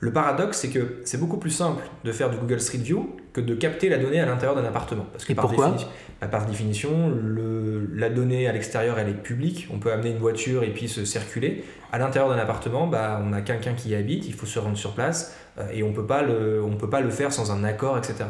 [0.00, 3.40] Le paradoxe, c'est que c'est beaucoup plus simple de faire du Google Street View que
[3.40, 5.06] de capter la donnée à l'intérieur d'un appartement.
[5.10, 5.88] Parce que par, définition,
[6.20, 9.66] bah, par définition, le, la donnée à l'extérieur, elle est publique.
[9.72, 11.64] On peut amener une voiture et puis se circuler.
[11.90, 14.76] À l'intérieur d'un appartement, bah, on a quelqu'un qui y habite, il faut se rendre
[14.76, 18.24] sur place euh, et on ne peut pas le faire sans un accord, etc.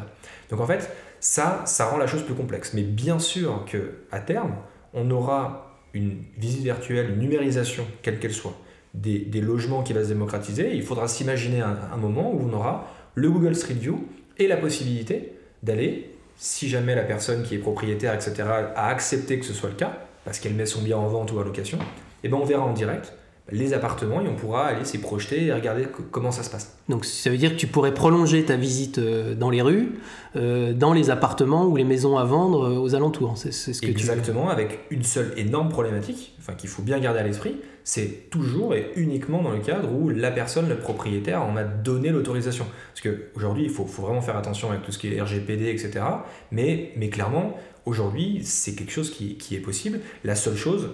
[0.50, 2.72] Donc en fait, ça, ça rend la chose plus complexe.
[2.72, 4.54] Mais bien sûr qu'à terme,
[4.94, 8.56] on aura une visite virtuelle, une numérisation, quelle qu'elle soit
[8.94, 10.74] des, logements qui va se démocratiser.
[10.74, 14.06] Il faudra s'imaginer un, moment où on aura le Google Street View
[14.38, 19.44] et la possibilité d'aller, si jamais la personne qui est propriétaire, etc., a accepté que
[19.44, 22.26] ce soit le cas, parce qu'elle met son bien en vente ou à location, et
[22.26, 23.12] eh ben on verra en direct
[23.50, 26.76] les appartements et on pourra aller s'y projeter et regarder comment ça se passe.
[26.88, 29.98] Donc ça veut dire que tu pourrais prolonger ta visite euh, dans les rues,
[30.36, 33.36] euh, dans les appartements ou les maisons à vendre euh, aux alentours.
[33.36, 37.22] C'est ce que Exactement, avec une seule énorme problématique, enfin qu'il faut bien garder à
[37.22, 41.64] l'esprit, c'est toujours et uniquement dans le cadre où la personne, le propriétaire, en a
[41.64, 42.66] donné l'autorisation.
[42.92, 46.04] Parce qu'aujourd'hui, il faut, faut, vraiment faire attention avec tout ce qui est RGPD, etc.
[46.52, 47.56] Mais, mais clairement,
[47.86, 50.00] aujourd'hui, c'est quelque chose qui, qui est possible.
[50.22, 50.90] La seule chose,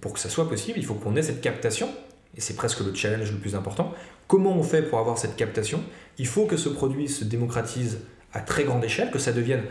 [0.00, 1.88] pour que ça soit possible, il faut qu'on ait cette captation,
[2.36, 3.92] et c'est presque le challenge le plus important.
[4.28, 5.80] Comment on fait pour avoir cette captation?
[6.18, 7.98] Il faut que ce produit se démocratise
[8.32, 9.62] à très grande échelle, que ça devienne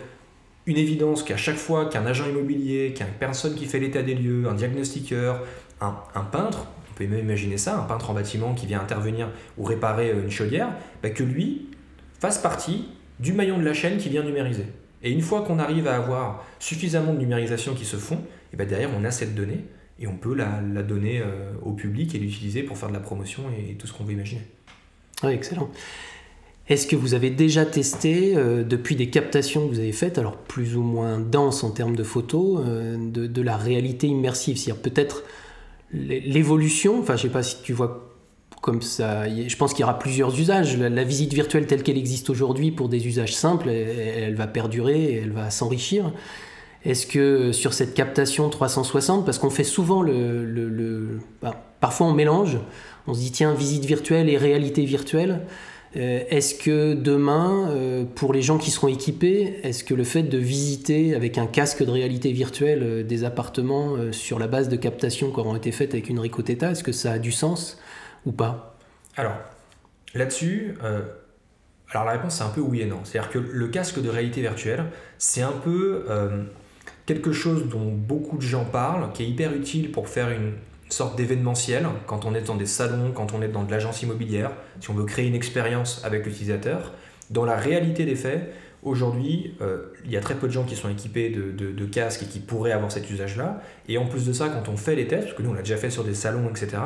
[0.65, 4.47] une évidence qu'à chaque fois qu'un agent immobilier, qu'une personne qui fait l'état des lieux,
[4.47, 5.43] un diagnostiqueur,
[5.81, 9.63] un, peintre, on peut même imaginer ça, un peintre en bâtiment qui vient intervenir ou
[9.63, 10.69] réparer une chaudière,
[11.03, 11.69] bah, que lui
[12.19, 12.87] fasse partie
[13.19, 14.65] du maillon de la chaîne qui vient numériser.
[15.03, 18.19] Et une fois qu'on arrive à avoir suffisamment de numérisation qui se font,
[18.53, 19.65] bah, derrière on a cette donnée
[19.99, 23.43] et on peut la, donner euh, au public et l'utiliser pour faire de la promotion
[23.57, 24.41] et, tout ce qu'on veut imaginer.
[25.23, 25.69] Oui, excellent.
[26.67, 30.37] Est-ce que vous avez déjà testé, euh, depuis des captations que vous avez faites, alors
[30.37, 35.23] plus ou moins denses en termes de photos, euh, de, la réalité immersive C'est-à-dire peut-être
[35.93, 38.11] l'évolution, enfin je ne sais pas si tu vois
[38.61, 40.75] comme ça, je pense qu'il y aura plusieurs usages.
[40.75, 45.31] La, visite virtuelle telle qu'elle existe aujourd'hui pour des usages simples, elle, va perdurer, elle
[45.31, 46.11] va s'enrichir.
[46.85, 51.19] Est-ce que sur cette captation 360, parce qu'on fait souvent le...
[51.41, 52.57] Bah, parfois on mélange,
[53.07, 55.41] on se dit tiens, visite virtuelle et réalité virtuelle.
[55.97, 60.23] Euh, est-ce que demain, euh, pour les gens qui seront équipés, est-ce que le fait
[60.23, 64.75] de visiter avec un casque de réalité virtuelle euh, des appartements sur la base de
[64.75, 67.79] captations qui auront été faites avec une Ricoteta, est-ce que ça a du sens
[68.25, 68.77] ou pas?
[69.15, 69.35] Alors,
[70.13, 70.75] là-dessus,
[71.91, 72.99] alors la réponse c'est un peu oui et non.
[73.03, 74.85] C'est-à-dire que le casque de réalité virtuelle,
[75.17, 76.05] c'est un peu
[77.05, 80.53] quelque chose dont beaucoup de gens parlent, qui est hyper utile pour faire une
[80.89, 84.51] sorte d'événementiel quand on est dans des salons, quand on est dans de l'agence immobilière,
[84.79, 86.93] si on veut créer une expérience avec l'utilisateur.
[87.31, 90.75] Dans la réalité des faits, aujourd'hui, euh, il y a très peu de gens qui
[90.75, 93.61] sont équipés de, casques et qui pourraient avoir cet usage-là.
[93.87, 95.61] Et en plus de ça, quand on fait les tests, parce que nous on l'a
[95.61, 96.77] déjà fait sur des salons, etc.,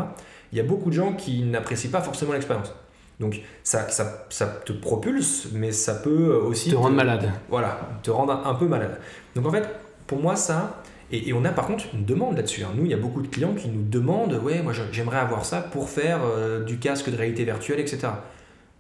[0.52, 2.74] il y a beaucoup de gens qui n'apprécient pas forcément l'expérience.
[3.20, 6.70] Donc ça, ça, ça, te propulse, mais ça peut aussi...
[6.70, 7.30] Te rendre malade.
[7.50, 8.98] Voilà, te rendre un peu malade.
[9.36, 9.68] Donc en fait,
[10.10, 12.64] pour moi, ça, et, on a par contre une demande là-dessus.
[12.64, 12.72] Hein.
[12.76, 15.62] Nous, il y a beaucoup de clients qui nous demandent Ouais, moi j'aimerais avoir ça
[15.62, 18.08] pour faire euh, du casque de réalité virtuelle, etc.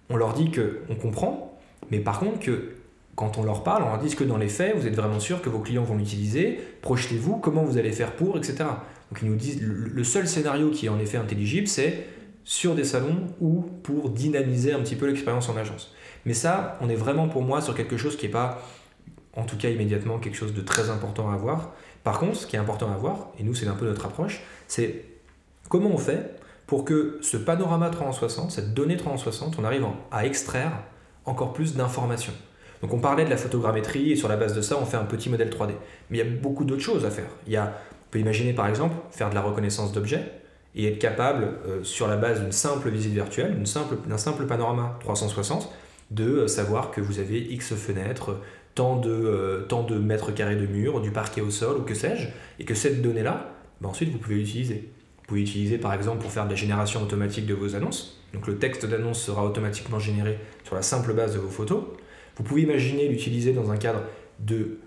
[0.10, 1.60] On leur dit que on comprend,
[1.92, 2.72] mais par contre que
[3.16, 5.42] quand on leur parle, on leur dit que dans les faits, vous êtes vraiment sûr
[5.44, 8.56] que vos clients vont l'utiliser, projetez-vous, comment vous allez faire pour, etc.
[9.12, 12.08] Donc ils nous disent le seul scénario qui est en effet intelligible, c'est
[12.44, 15.94] sur des salons ou pour dynamiser un petit peu l'expérience en agence.
[16.26, 18.62] Mais ça, on est vraiment pour moi sur quelque chose qui n'est pas,
[19.40, 21.72] en tout cas immédiatement, quelque chose de très important à avoir.
[22.04, 24.42] Par contre, ce qui est important à voir, et nous c'est un peu notre approche,
[24.68, 25.06] c'est
[25.70, 26.36] comment on fait
[26.68, 30.72] pour que ce panorama 360, cette donnée 360, on arrive à extraire
[31.26, 32.34] encore plus d'informations.
[32.82, 35.06] Donc on parlait de la photogrammétrie et sur la base de ça, on fait un
[35.06, 35.72] petit modèle 3D.
[36.10, 37.30] Mais il y a beaucoup d'autres choses à faire.
[37.48, 40.32] Il y a, on peut imaginer par exemple faire de la reconnaissance d'objets
[40.76, 44.98] et être capable, euh, sur la base d'une simple visite virtuelle, d'un simple, simple panorama
[45.00, 45.74] 360,
[46.12, 48.38] de euh, savoir que vous avez X fenêtres,
[48.80, 51.94] tant de, euh, tant de mètres carrés de mur, du parquet au sol ou que
[51.94, 54.90] sais-je, et que cette donnée-là, ben ensuite vous pouvez l'utiliser.
[55.18, 58.22] Vous pouvez l'utiliser par exemple pour faire de la génération automatique de vos annonces.
[58.34, 61.84] Donc le texte d'annonce sera automatiquement généré sur la simple base de vos photos.
[62.38, 64.00] Vous pouvez imaginer l'utiliser dans un cadre
[64.40, 64.80] de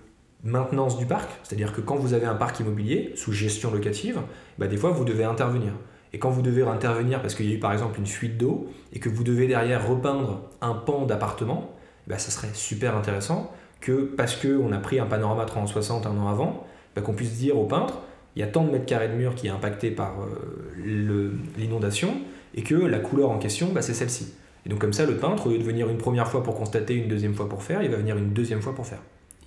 [0.42, 4.22] maintenance du parc, c'est-à-dire que quand vous avez un parc immobilier sous gestion locative,
[4.58, 5.74] bah des fois vous devez intervenir.
[6.14, 8.70] Et quand vous devez intervenir parce qu'il y a eu par exemple une fuite d'eau
[8.94, 11.76] et que vous devez derrière repeindre un pan d'appartement,
[12.06, 13.52] bah ça serait super intéressant
[13.82, 16.66] que parce qu'on a pris un panorama 360 un an avant,
[16.96, 17.98] bah qu'on puisse dire au peintre,
[18.34, 22.14] il y a tant de mètres carrés de mur qui est impacté par euh, l'inondation
[22.54, 24.32] et que la couleur en question, bah, c'est celle-ci.
[24.64, 26.94] Et donc comme ça, le peintre, au lieu de venir une première fois pour constater,
[26.94, 29.00] une deuxième fois pour faire, il va venir une deuxième fois pour faire.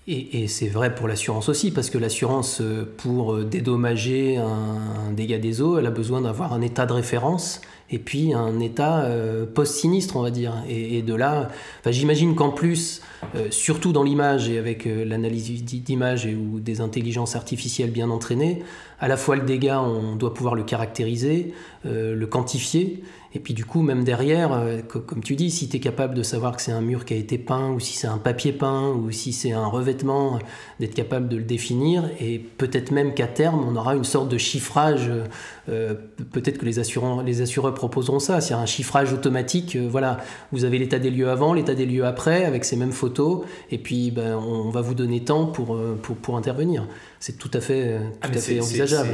[0.07, 5.39] Et, c'est vrai pour l'assurance aussi, parce que l'assurance, euh, pour euh, dédommager un, dégât
[5.39, 9.45] des eaux, elle a besoin d'avoir un état de référence et puis un état euh,
[9.45, 10.53] post-sinistre, on va dire.
[10.67, 11.49] Et, de là,
[11.85, 13.01] j'imagine qu'en plus,
[13.49, 18.63] surtout dans l'image et avec l'analyse d'image ou des intelligences artificielles bien entraînées,
[18.99, 21.53] à la fois le dégât, on doit pouvoir le caractériser,
[21.83, 23.03] le quantifier,
[23.35, 26.23] et puis du coup, même derrière, euh, comme tu dis, si tu es capable de
[26.23, 28.91] savoir que c'est un mur qui a été peint, ou si c'est un papier peint,
[28.91, 30.39] ou si c'est un revêtement,
[30.79, 34.37] d'être capable de le définir, et peut-être même qu'à terme, on aura une sorte de
[34.37, 35.11] chiffrage,
[35.67, 35.95] euh,
[36.31, 40.19] peut-être que les, assureurs, proposeront ça, c'est un chiffrage automatique, euh, voilà,
[40.53, 43.79] vous avez l'état des lieux avant, l'état des lieux après, avec ces mêmes photos, et
[43.79, 45.77] puis ben, on va vous donner temps pour,
[46.21, 46.87] pour intervenir.
[47.25, 49.09] C'est tout à fait, tout ah, à fait envisageable.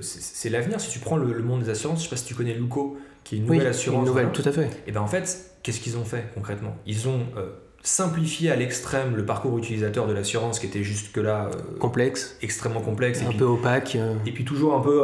[0.00, 0.80] C'est l'avenir.
[0.80, 2.52] Si tu prends le, le, monde des assurances, je ne sais pas si tu connais
[2.52, 4.00] Luco, qui est une nouvelle assurance.
[4.00, 4.68] Une nouvelle, tout à fait.
[4.88, 6.74] Et ben en fait, qu'est-ce qu'ils ont fait concrètement?
[6.84, 7.50] Ils ont euh,
[7.84, 13.22] simplifié à l'extrême le parcours utilisateur de l'assurance qui était jusque-là euh, complexe, extrêmement complexe,
[13.22, 13.94] un peu opaque.
[13.94, 14.16] Euh.
[14.26, 15.02] Et puis toujours un peu,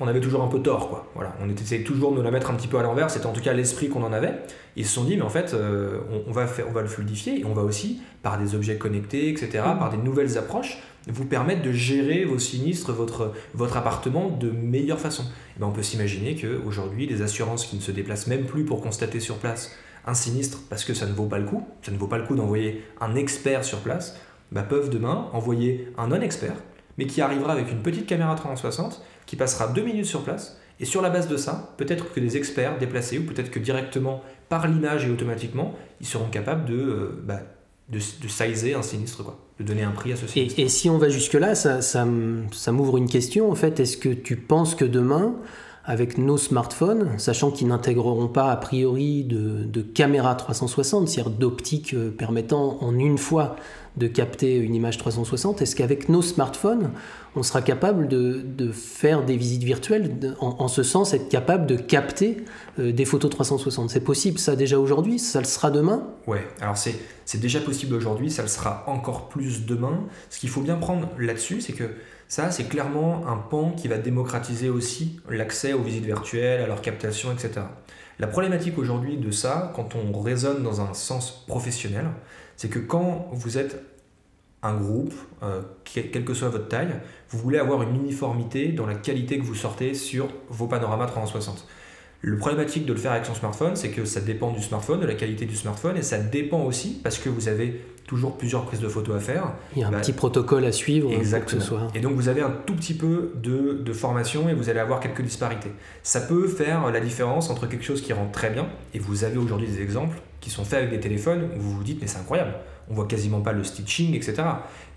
[0.00, 1.06] on avait toujours un peu tort quoi.
[1.14, 3.10] Voilà, on essayait toujours de nous la mettre un petit peu à l'envers.
[3.10, 4.32] C'était en tout cas l'esprit qu'on en avait.
[4.76, 5.54] Ils se sont dit mais en fait,
[6.26, 9.28] on, va faire, on va le fluidifier et on va aussi par des objets connectés,
[9.28, 9.78] etc., mm.
[9.78, 13.32] par des nouvelles approches vous permettre de gérer vos sinistres, votre,
[13.76, 15.24] appartement de meilleure façon.
[15.56, 18.80] Eh ben, on peut s'imaginer qu'aujourd'hui, les assurances qui ne se déplacent même plus pour
[18.80, 19.72] constater sur place
[20.06, 22.24] un sinistre parce que ça ne vaut pas le coup, ça ne vaut pas le
[22.24, 24.16] coup d'envoyer un expert sur place,
[24.52, 26.56] bah, peuvent demain envoyer un non-expert,
[26.98, 30.84] mais qui arrivera avec une petite caméra 360, qui passera deux minutes sur place, et
[30.84, 34.68] sur la base de ça, peut-être que des experts déplacés, ou peut-être que directement par
[34.68, 37.40] l'image et automatiquement, ils seront capables de, euh, bah,
[38.28, 39.24] sizer un sinistre,
[39.58, 40.58] de donner un prix à ce sinistre.
[40.58, 42.06] Et, si on va jusque-là, ça, ça,
[42.52, 43.80] ça m'ouvre une question, en fait.
[43.80, 45.34] Est-ce que tu penses que demain,
[45.86, 51.94] avec nos smartphones, sachant qu'ils n'intégreront pas a priori de, de caméra 360, c'est-à-dire d'optique
[51.94, 53.56] euh, permettant en une fois
[53.96, 56.90] de capter une image 360, est-ce qu'avec nos smartphones,
[57.36, 62.38] on sera capable de, faire des visites virtuelles, en, ce sens être capable de capter
[62.78, 65.18] euh, des photos 360 C'est possible ça déjà aujourd'hui?
[65.18, 66.08] Ça le sera demain?
[66.26, 66.94] Ouais, alors c'est,
[67.26, 70.00] c'est déjà possible aujourd'hui, ça le sera encore plus demain.
[70.30, 71.90] Ce qu'il faut bien prendre là-dessus, c'est que
[72.26, 76.80] ça, c'est clairement un pan qui va démocratiser aussi l'accès aux visites virtuelles, à leur
[76.80, 77.66] captation, etc.
[78.18, 82.06] La problématique aujourd'hui de ça, quand on raisonne dans un sens professionnel,
[82.56, 83.84] c'est que quand vous êtes
[84.62, 87.00] un groupe, euh, quelle que soit votre taille,
[87.30, 91.66] vous voulez avoir une uniformité dans la qualité que vous sortez sur vos panoramas 360.
[92.22, 95.06] Le problématique de le faire avec son smartphone, c'est que ça dépend du smartphone, de
[95.06, 98.80] la qualité du smartphone, et ça dépend aussi, parce que vous avez toujours plusieurs prises
[98.80, 99.52] de photos à faire.
[99.74, 101.12] Il y a un bah, petit protocole à suivre.
[101.12, 101.60] Exactement.
[101.60, 101.88] ce soit...
[101.94, 105.00] Et donc vous avez un tout petit peu de, de, formation et vous allez avoir
[105.00, 105.72] quelques disparités.
[106.02, 109.36] Ça peut faire la différence entre quelque chose qui rentre très bien, et vous avez
[109.36, 112.18] aujourd'hui des exemples qui sont faits avec des téléphones où vous vous dites mais c'est
[112.18, 112.54] incroyable
[112.90, 114.42] on voit quasiment pas le stitching, etc.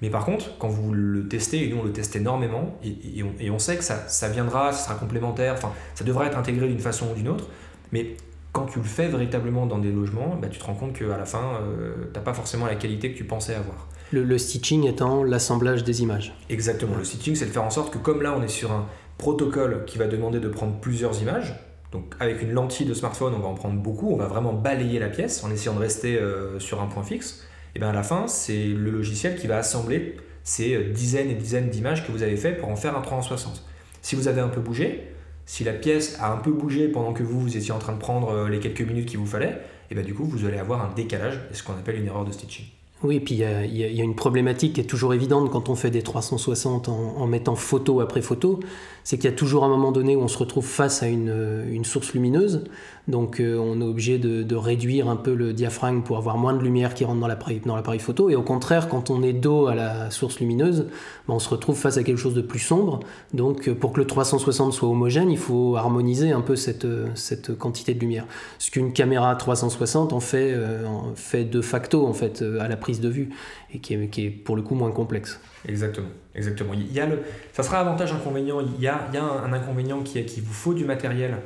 [0.01, 3.59] Mais par contre, quand vous le testez, et nous on le teste énormément, et, on,
[3.59, 7.07] sait que ça, ça, viendra, ça sera complémentaire, enfin, ça devrait être intégré d'une façon
[7.11, 7.47] ou d'une autre,
[7.91, 8.15] mais
[8.51, 11.25] quand tu le fais véritablement dans des logements, bah, tu te rends compte qu'à la
[11.25, 13.87] fin, euh, tu n'as pas forcément la qualité que tu pensais avoir.
[14.11, 16.33] Le, stitching étant l'assemblage des images.
[16.49, 16.95] Exactement.
[16.97, 18.87] Le stitching, c'est de faire en sorte que comme là, on est sur un
[19.19, 21.53] protocole qui va demander de prendre plusieurs images,
[21.91, 24.97] donc avec une lentille de smartphone, on va en prendre beaucoup, on va vraiment balayer
[24.97, 27.45] la pièce en essayant de rester euh, sur un point fixe.
[27.79, 31.33] Et bien à la fin, c'est le logiciel qui va assembler ces euh, dizaines et
[31.33, 33.63] dizaines d'images que vous avez fait pour en faire un 360.
[34.01, 35.07] Si vous avez un peu bougé,
[35.45, 37.97] si la pièce a un peu bougé pendant que vous, vous étiez en train de
[37.97, 40.81] prendre euh, les quelques minutes qu'il vous fallait, et bien du coup, vous allez avoir
[40.81, 42.65] un décalage, ce qu'on appelle une erreur de stitching.
[43.01, 45.89] Oui, et puis il y, a une problématique qui est toujours évidente quand on fait
[45.89, 48.59] des 360 en mettant photo après photo,
[49.05, 51.85] c'est qu'il y a toujours un moment donné où on se retrouve face à une,
[51.85, 52.65] source lumineuse,
[53.09, 56.61] donc euh, on est obligé de, réduire un peu le diaphragme pour avoir moins de
[56.61, 60.11] lumière qui rentre dans l'appareil photo, et au contraire, quand on est dos à la
[60.11, 60.87] source lumineuse,
[61.27, 62.99] ben, on se retrouve face à quelque chose de plus sombre,
[63.33, 67.57] donc euh, pour que le 360 soit homogène, il faut harmoniser un peu cette, cette
[67.57, 68.25] quantité de lumière.
[68.59, 70.85] Ce qu'une caméra 360 en fait, euh,
[71.15, 73.29] fait de facto en fait, à la prise de vue,
[73.73, 75.39] et qui est, pour le coup moins complexe.
[75.67, 76.73] Exactement, exactement.
[76.73, 77.19] Il y a le,
[77.53, 78.61] ça sera avantage-inconvénient.
[78.61, 81.37] Il y a, il y a un, inconvénient qui est qu'il vous faut du matériel,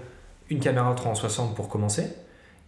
[0.53, 2.07] une caméra 360 pour commencer.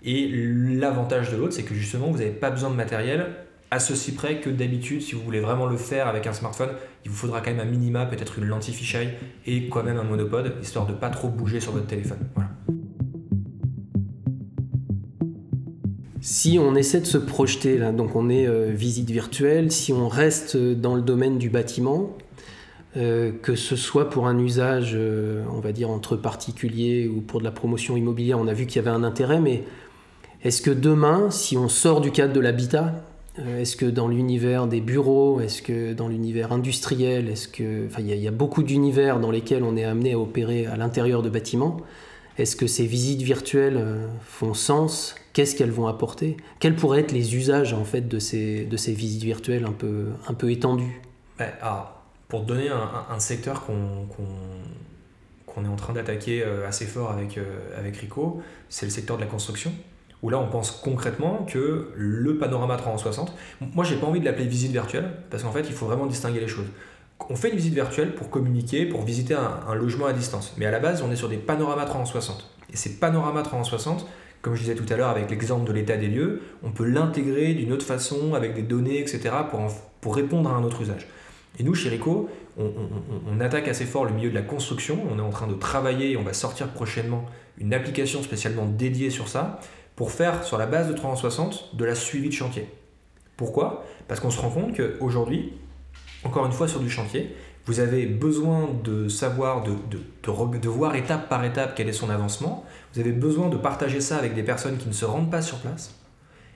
[0.04, 3.28] Et l'avantage de l'autre, c'est que justement, vous n'avez pas besoin de matériel
[3.72, 6.70] à ceci près que d'habitude, si vous voulez vraiment le faire avec un smartphone,
[7.04, 9.10] il vous faudra quand même un minima, peut-être une lentille fisheye
[9.46, 12.20] et quand même un monopode, histoire de pas trop bouger sur votre téléphone.
[12.36, 12.52] Voilà.
[16.22, 20.08] Si on essaie de se projeter, là, donc on est euh, visite virtuelle, si on
[20.08, 22.16] reste dans le domaine du bâtiment,
[22.98, 27.40] euh, que ce soit pour un usage, euh, on va dire, entre particuliers ou pour
[27.40, 29.64] de la promotion immobilière, on a vu qu'il y avait un intérêt, mais
[30.44, 32.94] est-ce que demain, si on sort du cadre de l'habitat,
[33.60, 38.16] est-ce que dans l'univers des bureaux, est-ce que dans l'univers industriel, est-ce que, enfin, il
[38.16, 41.82] y, a beaucoup d'univers dans lesquels on est amené à opérer à l'intérieur de bâtiments.
[42.38, 43.84] Est-ce que ces visites virtuelles
[44.26, 45.16] font sens?
[45.34, 46.38] Qu'est-ce qu'elles vont apporter?
[46.60, 50.06] Quels pourraient être les usages en fait de ces, de ces visites virtuelles un peu,
[50.30, 51.02] un peu étendues?
[52.36, 54.10] Pour donner un, secteur qu'on
[55.64, 59.22] est en train d'attaquer euh, assez fort avec, euh, avec Rico, c'est le secteur de
[59.22, 59.72] la construction
[60.22, 63.34] où là on pense concrètement que le panorama 360,
[63.74, 66.42] moi j'ai pas envie de l'appeler visite virtuelle, parce qu'en fait il faut vraiment distinguer
[66.42, 66.68] les choses.
[67.30, 70.66] On fait une visite virtuelle pour communiquer, pour visiter un, un logement à distance, mais
[70.66, 72.50] à la base on est sur des panoramas 360.
[72.74, 74.06] Et ces panoramas 360,
[74.42, 77.54] comme je disais tout à l'heure avec l'exemple de l'état des lieux, on peut l'intégrer
[77.54, 79.62] d'une autre façon avec des données, etc., pour,
[80.02, 81.08] pour répondre à un autre usage.
[81.60, 85.00] Et nous, chez Rico, on, attaque assez fort le milieu de la construction.
[85.12, 87.26] On est en train de travailler, et on va sortir prochainement
[87.58, 89.60] une application spécialement dédiée sur ça,
[89.96, 92.68] pour faire, sur la base de 360, de la suivi de chantier.
[93.38, 93.86] Pourquoi?
[94.08, 95.54] Parce qu'on se rend compte qu'aujourd'hui,
[96.24, 97.36] encore une fois sur du chantier,
[97.66, 99.74] vous avez besoin de savoir, de,
[100.24, 102.64] de, voir étape par étape quel est son avancement.
[102.94, 105.58] Vous avez besoin de partager ça avec des personnes qui ne se rendent pas sur
[105.58, 105.96] place.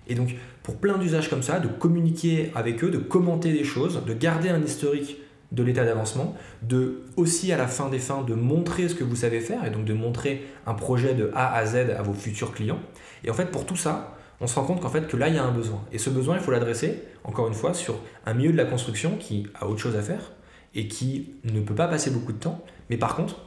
[0.07, 0.35] Et donc,
[0.69, 4.49] pour plein d'usages comme ça, de communiquer avec eux, de commenter des choses, de garder
[4.49, 5.17] un historique
[5.51, 9.15] de l'état d'avancement, de aussi à la fin des fins de montrer ce que vous
[9.15, 12.53] savez faire et donc de montrer un projet de A à Z à vos futurs
[12.53, 12.77] clients.
[13.23, 15.33] Et en fait, pour tout ça, on se rend compte qu'en fait que là il
[15.33, 15.83] y a un besoin.
[15.91, 17.95] Et ce besoin, il faut l'adresser encore une fois sur
[18.27, 20.33] un milieu de la construction qui a autre chose à faire,
[20.75, 22.63] et qui ne peut pas passer beaucoup de temps.
[22.91, 23.41] Mais par contre,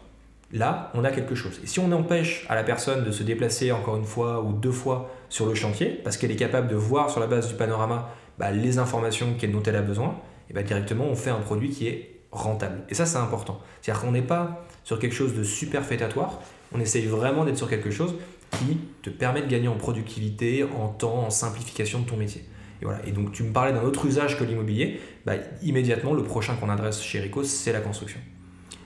[0.53, 1.61] là, on a quelque chose.
[1.63, 4.73] Et si on empêche à la personne de se déplacer encore une fois ou deux
[4.73, 8.11] fois sur le chantier, parce qu'elle est capable de voir sur la base du panorama
[8.39, 11.89] bah, les informations dont elle a besoin, et bah, directement, on fait un produit qui
[11.89, 12.83] est rentable.
[12.89, 13.61] Et ça, c'est important.
[13.81, 16.41] C'est-à-dire qu'on n'est pas sur quelque chose de superfétatoire,
[16.75, 18.15] on essaye vraiment d'être sur quelque chose
[18.51, 22.45] qui te permet de gagner en productivité, en temps, en simplification de ton métier.
[22.81, 23.01] Et, voilà.
[23.07, 26.69] et donc tu me parlais d'un autre usage que l'immobilier, bah, immédiatement le prochain qu'on
[26.69, 28.19] adresse chez Rico, c'est la construction.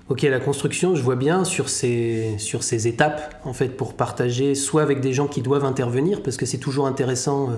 [0.09, 4.55] Ok, la construction, je vois bien sur ces, sur ces étapes, en fait, pour partager,
[4.55, 7.51] soit avec des gens qui doivent intervenir, parce que c'est toujours intéressant.
[7.51, 7.55] Euh,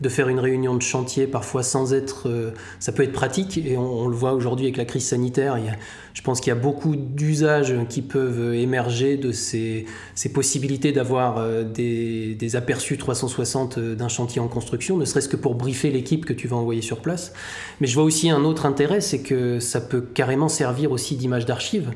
[0.00, 2.28] de faire une réunion de chantier parfois sans être...
[2.28, 5.58] Euh, ça peut être pratique et on, le voit aujourd'hui avec la crise sanitaire.
[5.58, 5.76] Il y a,
[6.14, 11.38] je pense qu'il y a beaucoup d'usages qui peuvent émerger de ces, ces possibilités d'avoir
[11.38, 15.90] euh, des, des, aperçus 360 euh, d'un chantier en construction, ne serait-ce que pour briefer
[15.90, 17.32] l'équipe que tu vas envoyer sur place.
[17.80, 21.44] Mais je vois aussi un autre intérêt, c'est que ça peut carrément servir aussi d'image
[21.44, 21.87] d'archive.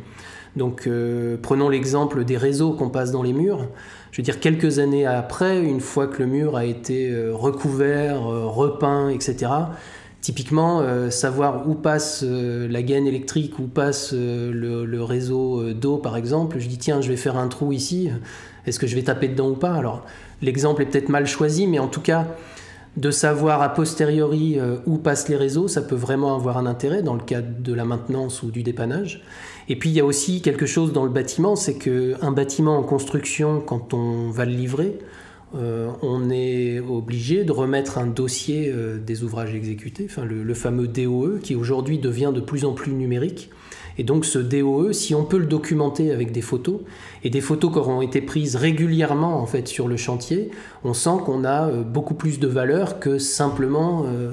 [0.56, 0.88] Donc
[1.40, 3.68] prenons l'exemple des réseaux qu'on passe dans les murs
[4.12, 8.26] je veux dire, quelques années après, une fois que le mur a été euh, recouvert,
[8.26, 9.50] euh, repeint, etc.,
[10.20, 16.60] typiquement, euh, savoir où passe la gaine électrique, où passe le, réseau d'eau, par exemple,
[16.60, 18.10] je dis, tiens, je vais faire un trou ici,
[18.66, 19.72] est-ce que je vais taper dedans ou pas?
[19.72, 20.04] Alors,
[20.42, 22.28] l'exemple est peut-être mal choisi, mais en tout cas,
[22.96, 27.14] de savoir a posteriori où passent les réseaux, ça peut vraiment avoir un intérêt dans
[27.14, 29.22] le cadre de la maintenance ou du dépannage.
[29.68, 32.82] Et puis il y a aussi quelque chose dans le bâtiment, c'est qu'un bâtiment en
[32.82, 34.98] construction, quand on va le livrer,
[35.54, 38.74] on est obligé de remettre un dossier
[39.04, 43.50] des ouvrages exécutés, enfin le fameux DOE, qui aujourd'hui devient de plus en plus numérique.
[43.98, 46.80] Et donc ce DOE, si on peut le documenter avec des photos,
[47.24, 50.50] et des photos qui auront été prises régulièrement en fait sur le chantier,
[50.84, 54.32] on sent qu'on a euh, beaucoup plus de valeur que simplement euh,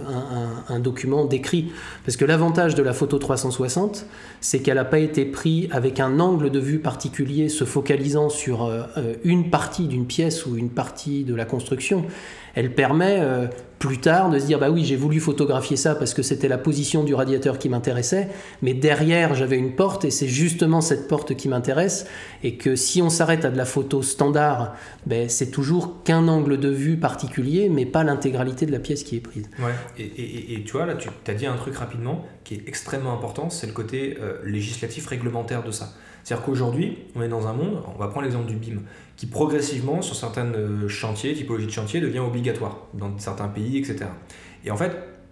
[0.70, 1.72] un, document décrit.
[2.06, 4.06] Parce que l'avantage de la photo 360,
[4.42, 8.66] c'est qu'elle n'a pas été prise avec un angle de vue particulier, se focalisant sur
[8.66, 8.84] euh,
[9.24, 12.06] une partie d'une pièce ou une partie de la construction.
[12.56, 13.22] Elle permet
[13.80, 16.58] plus tard de se dire bah oui j'ai voulu photographier ça parce que c'était la
[16.58, 18.28] position du radiateur qui m'intéressait
[18.62, 22.06] mais derrière j'avais une porte et c'est justement cette porte qui m'intéresse.
[22.44, 24.76] Et que si on s'arrête à de la photo standard
[25.06, 29.16] ben, c'est toujours qu'un angle de vue particulier mais pas l'intégralité de la pièce qui
[29.16, 29.50] est prise.
[29.60, 33.14] Ouais et, et, tu vois là tu as dit un truc rapidement qui est extrêmement
[33.14, 35.94] important c'est le côté euh, législatif réglementaire de ça
[36.30, 38.82] c'est-à-dire qu'aujourd'hui, on est dans un monde, on va prendre l'exemple du BIM,
[39.16, 44.06] qui progressivement, sur certains euh, chantiers, typologies de chantiers, devient obligatoire dans certains pays, etc.
[44.64, 44.92] Et en fait,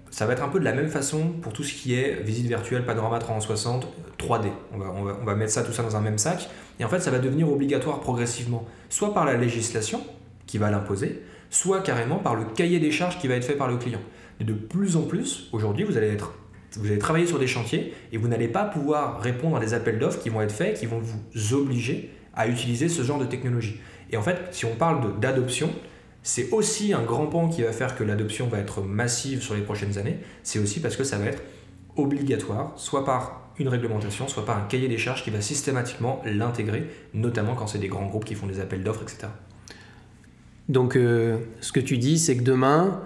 [0.10, 2.48] ça va être un peu de la même façon pour tout ce qui est visite
[2.48, 3.88] virtuelle, panorama 360,
[4.18, 4.48] 3D.
[4.74, 6.50] On va, on va, on va mettre ça tout ça dans un même sac.
[6.80, 10.02] Et en fait, ça va devenir obligatoire progressivement, soit par la législation
[10.48, 11.22] qui va l'imposer,
[11.52, 14.02] soit carrément par le cahier des charges qui va être fait par le client.
[14.40, 16.34] Et de plus en plus, aujourd'hui, vous allez être
[16.76, 20.00] vous allez travailler sur des chantiers et vous n'allez pas pouvoir répondre à des appels
[20.00, 23.80] d'offres qui vont être faits, qui vont vous obliger à utiliser ce genre de technologie.
[24.12, 25.70] Et en fait, si on parle d'adoption,
[26.24, 29.62] c'est aussi un grand pan qui va faire que l'adoption va être massive sur les
[29.62, 30.18] prochaines années.
[30.44, 31.42] C'est aussi parce que ça va être
[31.96, 36.88] obligatoire, soit par une réglementation, soit par un cahier des charges qui va systématiquement l'intégrer,
[37.14, 39.30] notamment quand c'est des grands groupes qui font des appels d'offres, etc.
[40.70, 43.02] Donc, euh, ce que tu dis, c'est que demain,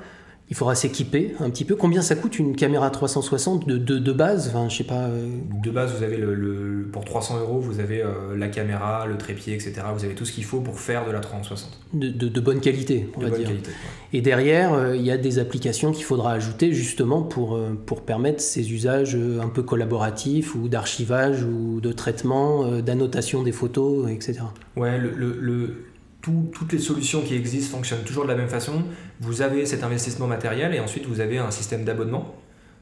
[0.51, 1.75] il faudra s'équiper un petit peu.
[1.77, 4.49] Combien ça coûte une caméra 360 de, de, de base?
[4.49, 5.05] Enfin, je sais pas.
[5.05, 5.29] Euh,
[5.63, 9.53] de base, vous avez le, pour 300 euros, vous avez euh, la caméra, le trépied,
[9.53, 9.75] etc.
[9.95, 11.79] Vous avez tout ce qu'il faut pour faire de la 360.
[11.93, 13.47] De, de bonne qualité, on va bonne dire.
[13.47, 13.71] Qualité,
[14.11, 18.41] Et derrière, euh, il y a des applications qu'il faudra ajouter justement pour, pour permettre
[18.41, 24.39] ces usages un peu collaboratifs ou d'archivage ou de traitement, d'annotation des photos, etc.
[24.75, 25.85] Ouais, le, le
[26.21, 28.83] toutes les solutions qui existent fonctionnent toujours de la même façon.
[29.19, 32.35] Vous avez cet investissement matériel et ensuite vous avez un système d'abonnement.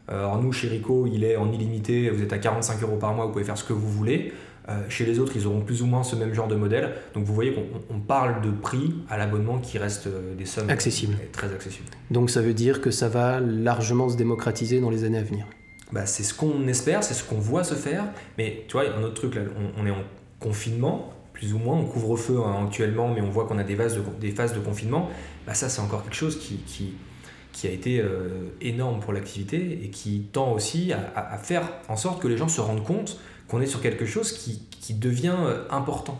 [0.10, 3.14] Euh, alors nous, chez Rico, il est en illimité, vous êtes à 45 euros par
[3.14, 4.34] mois, vous pouvez faire ce que vous voulez.
[4.68, 6.92] Euh, chez les autres, ils auront plus ou moins ce même genre de modèle.
[7.14, 11.18] Donc vous voyez qu'on parle de prix à l'abonnement qui reste euh, des sommes accessibles.
[11.32, 11.88] très accessibles.
[12.12, 15.46] Donc ça veut dire que ça va largement se démocratiser dans les années à venir.
[15.92, 18.06] Bah, c'est ce qu'on espère, c'est ce qu'on voit se faire.
[18.38, 19.42] Mais tu vois, il y a un autre truc là,
[19.78, 20.04] on est en
[20.40, 23.96] confinement, plus ou moins, on couvre-feu hein, actuellement, mais on voit qu'on a des, phases
[24.54, 25.10] de confinement,
[25.48, 26.96] bah ça c'est encore quelque chose qui,
[27.66, 32.28] a été euh, énorme pour l'activité et qui tend aussi à, faire en sorte que
[32.28, 36.20] les gens se rendent compte qu'on est sur quelque chose qui, devient euh, important.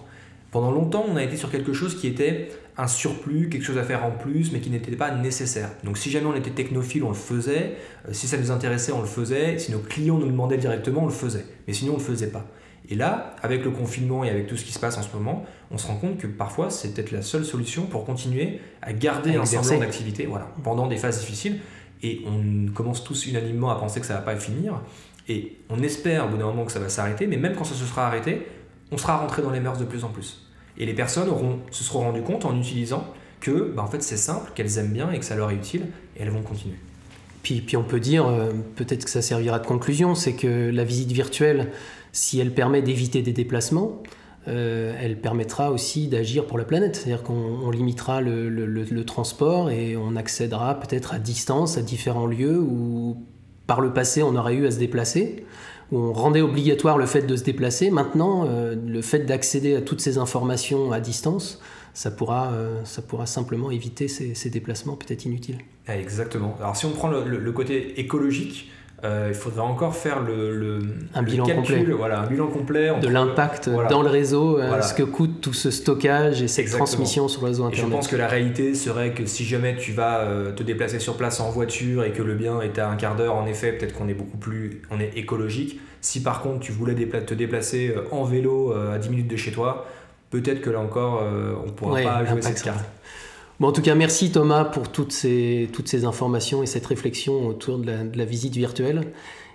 [0.52, 3.84] Pendant longtemps, on a été sur quelque chose qui était un surplus, quelque chose à
[3.84, 5.72] faire en plus, mais qui n'était pas nécessaire.
[5.84, 7.76] Donc si jamais on était technophile, on le faisait.
[8.08, 9.58] Euh, si ça nous intéressait, on le faisait.
[9.58, 11.46] Si nos clients nous demandaient directement, on le faisait.
[11.68, 12.46] Mais sinon, on ne le faisait pas.
[12.90, 15.46] Et là, avec le confinement et avec tout ce qui se passe en ce moment,
[15.70, 19.36] on se rend compte que parfois c'est peut-être la seule solution pour continuer à garder
[19.36, 21.60] un semblant d'activité voilà, pendant des phases difficiles.
[22.02, 24.82] Et on commence tous unanimement à penser que ça ne va pas finir.
[25.28, 27.76] Et on espère au bout d'un moment que ça va s'arrêter, mais même quand ça
[27.76, 28.48] se sera arrêté,
[28.92, 30.48] on sera rentré dans les mœurs de plus en plus.
[30.78, 33.06] Et les personnes auront, se seront rendues compte en utilisant
[33.40, 35.88] que bah, en fait c'est simple, qu'elles aiment bien et que ça leur est utile,
[36.18, 36.78] et elles vont continuer.
[37.44, 40.84] Puis, puis on peut dire, euh, peut-être que ça servira de conclusion, c'est que la
[40.84, 41.72] visite virtuelle,
[42.12, 44.02] si elle permet d'éviter des déplacements,
[44.48, 46.96] euh, elle permettra aussi d'agir pour la planète.
[46.96, 53.18] C'est-à-dire qu'on limitera le, transport et on accédera peut-être à distance à différents lieux où
[53.68, 55.46] par le passé on aurait eu à se déplacer,
[55.92, 57.92] où on rendait obligatoire le fait de se déplacer.
[57.92, 61.62] Maintenant, euh, le fait d'accéder à toutes ces informations à distance,
[61.94, 65.60] ça pourra, euh, ça pourra simplement éviter ces, déplacements peut-être inutiles.
[65.88, 66.56] Ah, exactement.
[66.60, 68.70] Alors si on prend le côté écologique,
[69.06, 70.80] euh, il faudrait encore faire le,
[71.14, 71.86] un bilan complet.
[71.86, 75.72] Voilà, un bilan complet de l'impact dans le réseau, euh, ce que coûte tout ce
[75.72, 77.86] stockage et cette transmission sur le réseau internet.
[77.86, 81.00] Et je pense que la réalité serait que si jamais tu vas euh, te déplacer
[81.00, 83.72] sur place en voiture et que le bien est à un quart d'heure, en effet,
[83.72, 85.80] peut-être qu'on est beaucoup plus, on est écologique.
[86.02, 89.86] Si par contre tu voulais te déplacer en vélo à 10 minutes de chez toi,
[90.30, 91.24] peut-être que là encore,
[91.66, 92.86] on pourra pas jouer cette carte.
[93.60, 97.46] Bon, en tout cas, merci Thomas pour toutes ces, toutes ces informations et cette réflexion
[97.46, 99.12] autour de la, visite virtuelle.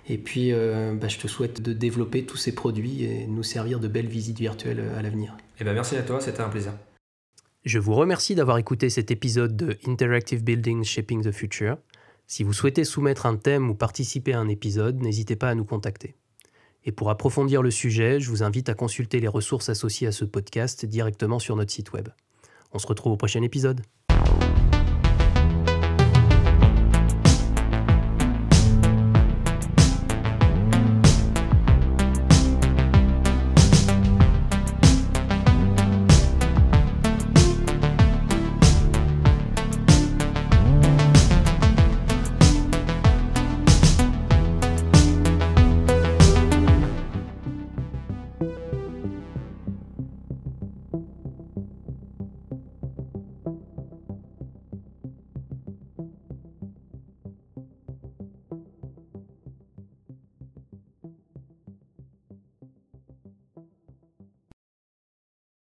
[0.09, 3.81] Et puis, euh, bah, je te souhaite de développer tous ces produits et nous servir
[3.81, 5.35] de belles visites virtuelles à l'avenir.
[5.59, 6.73] Eh ben, merci à toi, c'était un plaisir.
[7.65, 11.79] Je vous remercie d'avoir écouté cet épisode de Interactive Buildings Shaping the Future.
[12.27, 15.65] Si vous souhaitez soumettre un thème ou participer à un épisode, n'hésitez pas à nous
[15.65, 16.15] contacter.
[16.85, 20.27] Et pour approfondir le sujet, je vous invite à consulter les ressources associées à ce
[20.27, 22.09] podcast directement sur notre site web.
[22.75, 23.81] On se retrouve au prochain épisode.